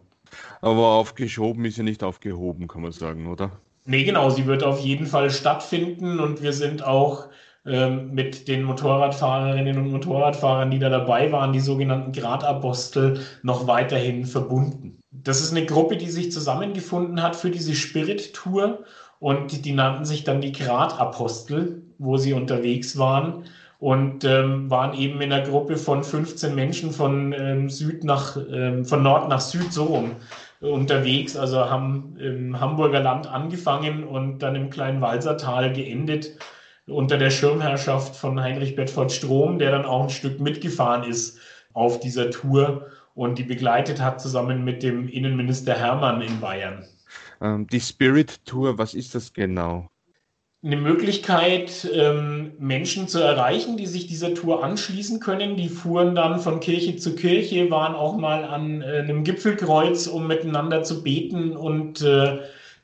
Aber 0.60 0.88
aufgeschoben 0.88 1.64
ist 1.64 1.78
ja 1.78 1.84
nicht 1.84 2.02
aufgehoben, 2.02 2.68
kann 2.68 2.82
man 2.82 2.92
sagen, 2.92 3.26
oder? 3.26 3.52
Nee, 3.84 4.04
genau, 4.04 4.28
sie 4.30 4.46
wird 4.46 4.64
auf 4.64 4.80
jeden 4.80 5.06
Fall 5.06 5.30
stattfinden 5.30 6.20
und 6.20 6.42
wir 6.42 6.52
sind 6.52 6.84
auch 6.84 7.28
ähm, 7.64 8.12
mit 8.12 8.48
den 8.48 8.62
Motorradfahrerinnen 8.64 9.78
und 9.78 9.90
Motorradfahrern, 9.90 10.70
die 10.70 10.78
da 10.78 10.88
dabei 10.88 11.32
waren, 11.32 11.52
die 11.52 11.60
sogenannten 11.60 12.12
Gradapostel, 12.12 13.20
noch 13.42 13.66
weiterhin 13.66 14.26
verbunden. 14.26 14.98
Das 15.10 15.40
ist 15.40 15.52
eine 15.52 15.66
Gruppe, 15.66 15.96
die 15.96 16.10
sich 16.10 16.32
zusammengefunden 16.32 17.22
hat 17.22 17.34
für 17.34 17.50
diese 17.50 17.74
Spirit-Tour 17.74 18.84
und 19.20 19.64
die 19.64 19.72
nannten 19.72 20.04
sich 20.04 20.24
dann 20.24 20.40
die 20.40 20.52
Gradapostel, 20.52 21.82
wo 21.98 22.16
sie 22.16 22.32
unterwegs 22.32 22.98
waren 22.98 23.44
und 23.78 24.24
ähm, 24.24 24.70
waren 24.70 24.96
eben 24.98 25.20
in 25.20 25.32
einer 25.32 25.46
Gruppe 25.46 25.76
von 25.76 26.02
15 26.02 26.54
Menschen 26.54 26.90
von 26.92 27.32
ähm, 27.32 27.70
Süd 27.70 28.04
nach 28.04 28.36
ähm, 28.36 28.84
von 28.84 29.02
Nord 29.02 29.28
nach 29.28 29.40
Süd 29.40 29.72
so 29.72 29.84
rum 29.84 30.16
unterwegs. 30.60 31.36
Also 31.36 31.70
haben 31.70 32.16
im 32.18 32.58
Hamburger 32.58 33.00
Land 33.00 33.28
angefangen 33.28 34.04
und 34.04 34.40
dann 34.40 34.56
im 34.56 34.70
kleinen 34.70 35.00
Walsertal 35.00 35.72
geendet 35.72 36.36
unter 36.86 37.18
der 37.18 37.30
Schirmherrschaft 37.30 38.16
von 38.16 38.40
Heinrich 38.40 38.74
Bedford 38.74 39.12
Strom, 39.12 39.58
der 39.58 39.70
dann 39.70 39.84
auch 39.84 40.04
ein 40.04 40.10
Stück 40.10 40.40
mitgefahren 40.40 41.08
ist 41.08 41.38
auf 41.74 42.00
dieser 42.00 42.30
Tour 42.30 42.86
und 43.14 43.38
die 43.38 43.44
begleitet 43.44 44.00
hat 44.00 44.20
zusammen 44.20 44.64
mit 44.64 44.82
dem 44.82 45.08
Innenminister 45.08 45.74
Hermann 45.74 46.22
in 46.22 46.40
Bayern. 46.40 46.84
Ähm, 47.40 47.66
die 47.66 47.80
Spirit 47.80 48.44
Tour, 48.44 48.78
was 48.78 48.94
ist 48.94 49.14
das 49.14 49.32
genau? 49.32 49.88
Eine 50.62 50.76
Möglichkeit, 50.76 51.88
ähm, 51.94 52.52
Menschen 52.58 53.06
zu 53.06 53.20
erreichen, 53.20 53.76
die 53.76 53.86
sich 53.86 54.08
dieser 54.08 54.34
Tour 54.34 54.64
anschließen 54.64 55.20
können. 55.20 55.56
Die 55.56 55.68
fuhren 55.68 56.16
dann 56.16 56.40
von 56.40 56.58
Kirche 56.58 56.96
zu 56.96 57.14
Kirche, 57.14 57.70
waren 57.70 57.94
auch 57.94 58.16
mal 58.16 58.44
an 58.44 58.82
äh, 58.82 58.98
einem 58.98 59.22
Gipfelkreuz, 59.22 60.08
um 60.08 60.26
miteinander 60.26 60.82
zu 60.82 61.04
beten 61.04 61.56
und 61.56 62.02
äh, 62.02 62.38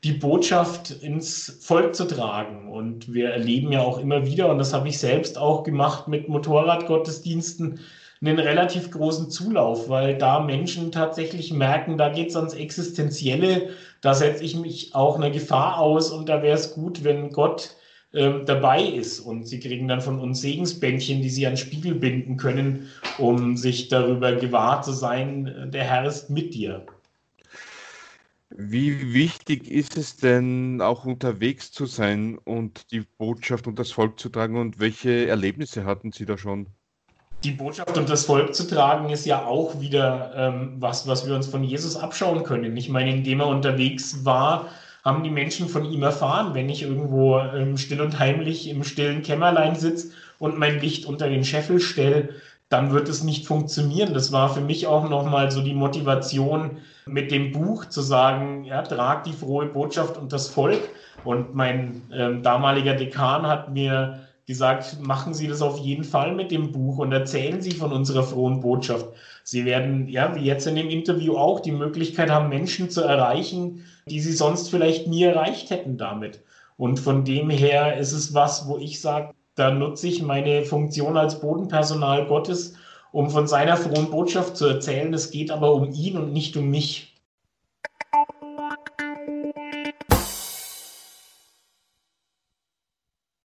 die 0.05 0.13
Botschaft 0.13 0.91
ins 0.91 1.57
Volk 1.61 1.95
zu 1.95 2.05
tragen. 2.05 2.71
Und 2.71 3.13
wir 3.13 3.31
erleben 3.31 3.73
ja 3.73 3.81
auch 3.81 3.99
immer 3.99 4.25
wieder, 4.25 4.49
und 4.49 4.57
das 4.57 4.73
habe 4.73 4.87
ich 4.87 4.97
selbst 4.97 5.37
auch 5.37 5.63
gemacht 5.63 6.07
mit 6.07 6.29
Motorradgottesdiensten, 6.29 7.79
einen 8.21 8.39
relativ 8.39 8.91
großen 8.91 9.29
Zulauf, 9.29 9.89
weil 9.89 10.17
da 10.17 10.39
Menschen 10.39 10.91
tatsächlich 10.91 11.51
merken, 11.51 11.97
da 11.97 12.09
geht 12.09 12.29
es 12.29 12.35
ans 12.35 12.53
Existenzielle, 12.53 13.69
da 14.05 14.13
setze 14.13 14.43
ich 14.43 14.55
mich 14.55 14.93
auch 14.93 15.15
einer 15.15 15.31
Gefahr 15.31 15.79
aus 15.79 16.11
und 16.11 16.29
da 16.29 16.43
wäre 16.43 16.55
es 16.55 16.75
gut, 16.75 17.03
wenn 17.03 17.31
Gott 17.31 17.75
ähm, 18.13 18.45
dabei 18.45 18.83
ist 18.83 19.19
und 19.19 19.47
sie 19.47 19.59
kriegen 19.59 19.87
dann 19.87 19.99
von 19.99 20.19
uns 20.19 20.41
Segensbändchen, 20.41 21.23
die 21.23 21.29
sie 21.29 21.47
an 21.47 21.57
Spiegel 21.57 21.95
binden 21.95 22.37
können, 22.37 22.87
um 23.17 23.57
sich 23.57 23.87
darüber 23.87 24.35
gewahr 24.35 24.83
zu 24.83 24.91
sein, 24.91 25.71
der 25.73 25.85
Herr 25.85 26.05
ist 26.05 26.29
mit 26.29 26.53
dir. 26.53 26.85
Wie 28.51 29.13
wichtig 29.13 29.69
ist 29.69 29.97
es 29.97 30.17
denn, 30.17 30.81
auch 30.81 31.05
unterwegs 31.05 31.71
zu 31.71 31.87
sein 31.87 32.37
und 32.37 32.91
die 32.91 33.01
Botschaft 33.17 33.65
und 33.65 33.79
das 33.79 33.91
Volk 33.91 34.19
zu 34.19 34.29
tragen 34.29 34.57
und 34.57 34.79
welche 34.79 35.27
Erlebnisse 35.27 35.83
hatten 35.83 36.11
Sie 36.11 36.25
da 36.25 36.37
schon? 36.37 36.67
Die 37.45 37.51
Botschaft 37.51 37.97
und 37.97 38.09
das 38.09 38.25
Volk 38.25 38.55
zu 38.55 38.67
tragen, 38.67 39.09
ist 39.09 39.25
ja 39.25 39.45
auch 39.45 39.79
wieder 39.79 40.31
ähm, 40.35 40.73
was, 40.79 41.07
was 41.07 41.27
wir 41.27 41.35
uns 41.35 41.47
von 41.47 41.63
Jesus 41.63 41.95
abschauen 41.95 42.43
können. 42.43 42.75
Ich 42.75 42.89
meine, 42.89 43.11
indem 43.11 43.39
er 43.39 43.47
unterwegs 43.47 44.25
war, 44.25 44.67
haben 45.03 45.23
die 45.23 45.29
Menschen 45.29 45.69
von 45.69 45.85
ihm 45.85 46.03
erfahren. 46.03 46.55
Wenn 46.55 46.67
ich 46.67 46.81
irgendwo 46.81 47.37
ähm, 47.39 47.77
still 47.77 48.01
und 48.01 48.17
heimlich 48.19 48.67
im 48.67 48.83
stillen 48.83 49.21
Kämmerlein 49.21 49.75
sitze 49.75 50.11
und 50.39 50.57
mein 50.57 50.79
Licht 50.81 51.05
unter 51.05 51.29
den 51.29 51.45
Scheffel 51.45 51.79
stelle, 51.79 52.29
dann 52.69 52.91
wird 52.91 53.07
es 53.07 53.23
nicht 53.23 53.45
funktionieren. 53.45 54.15
Das 54.15 54.31
war 54.31 54.49
für 54.49 54.61
mich 54.61 54.87
auch 54.87 55.07
nochmal 55.07 55.51
so 55.51 55.61
die 55.61 55.75
Motivation 55.75 56.77
mit 57.05 57.31
dem 57.31 57.51
Buch 57.51 57.85
zu 57.85 58.01
sagen, 58.01 58.63
ja, 58.63 58.81
trag 58.81 59.23
die 59.23 59.33
frohe 59.33 59.67
Botschaft 59.67 60.17
und 60.17 60.33
das 60.33 60.47
Volk. 60.49 60.81
Und 61.23 61.53
mein 61.53 62.01
ähm, 62.11 62.41
damaliger 62.41 62.95
Dekan 62.95 63.45
hat 63.45 63.71
mir 63.71 64.24
gesagt, 64.45 64.99
machen 65.01 65.33
Sie 65.33 65.47
das 65.47 65.61
auf 65.61 65.79
jeden 65.79 66.03
Fall 66.03 66.35
mit 66.35 66.51
dem 66.51 66.71
Buch 66.71 66.99
und 66.99 67.11
erzählen 67.11 67.61
Sie 67.61 67.71
von 67.71 67.91
unserer 67.91 68.23
frohen 68.23 68.61
Botschaft. 68.61 69.07
Sie 69.43 69.65
werden, 69.65 70.07
ja, 70.07 70.35
wie 70.35 70.43
jetzt 70.43 70.67
in 70.67 70.75
dem 70.75 70.89
Interview 70.89 71.35
auch, 71.35 71.59
die 71.59 71.71
Möglichkeit 71.71 72.29
haben, 72.29 72.49
Menschen 72.49 72.89
zu 72.89 73.01
erreichen, 73.01 73.85
die 74.07 74.19
Sie 74.19 74.33
sonst 74.33 74.69
vielleicht 74.69 75.07
nie 75.07 75.23
erreicht 75.23 75.69
hätten 75.71 75.97
damit. 75.97 76.41
Und 76.77 76.99
von 76.99 77.23
dem 77.23 77.49
her 77.49 77.97
ist 77.97 78.11
es 78.11 78.33
was, 78.33 78.67
wo 78.67 78.77
ich 78.77 79.01
sage, 79.01 79.33
da 79.55 79.71
nutze 79.71 80.07
ich 80.07 80.21
meine 80.21 80.63
Funktion 80.63 81.17
als 81.17 81.39
Bodenpersonal 81.39 82.27
Gottes, 82.27 82.75
um 83.11 83.29
von 83.29 83.47
seiner 83.47 83.77
frohen 83.77 84.11
Botschaft 84.11 84.57
zu 84.57 84.65
erzählen. 84.65 85.13
Es 85.13 85.31
geht 85.31 85.49
aber 85.49 85.73
um 85.73 85.91
ihn 85.93 86.17
und 86.17 86.33
nicht 86.33 86.57
um 86.57 86.69
mich. 86.69 87.14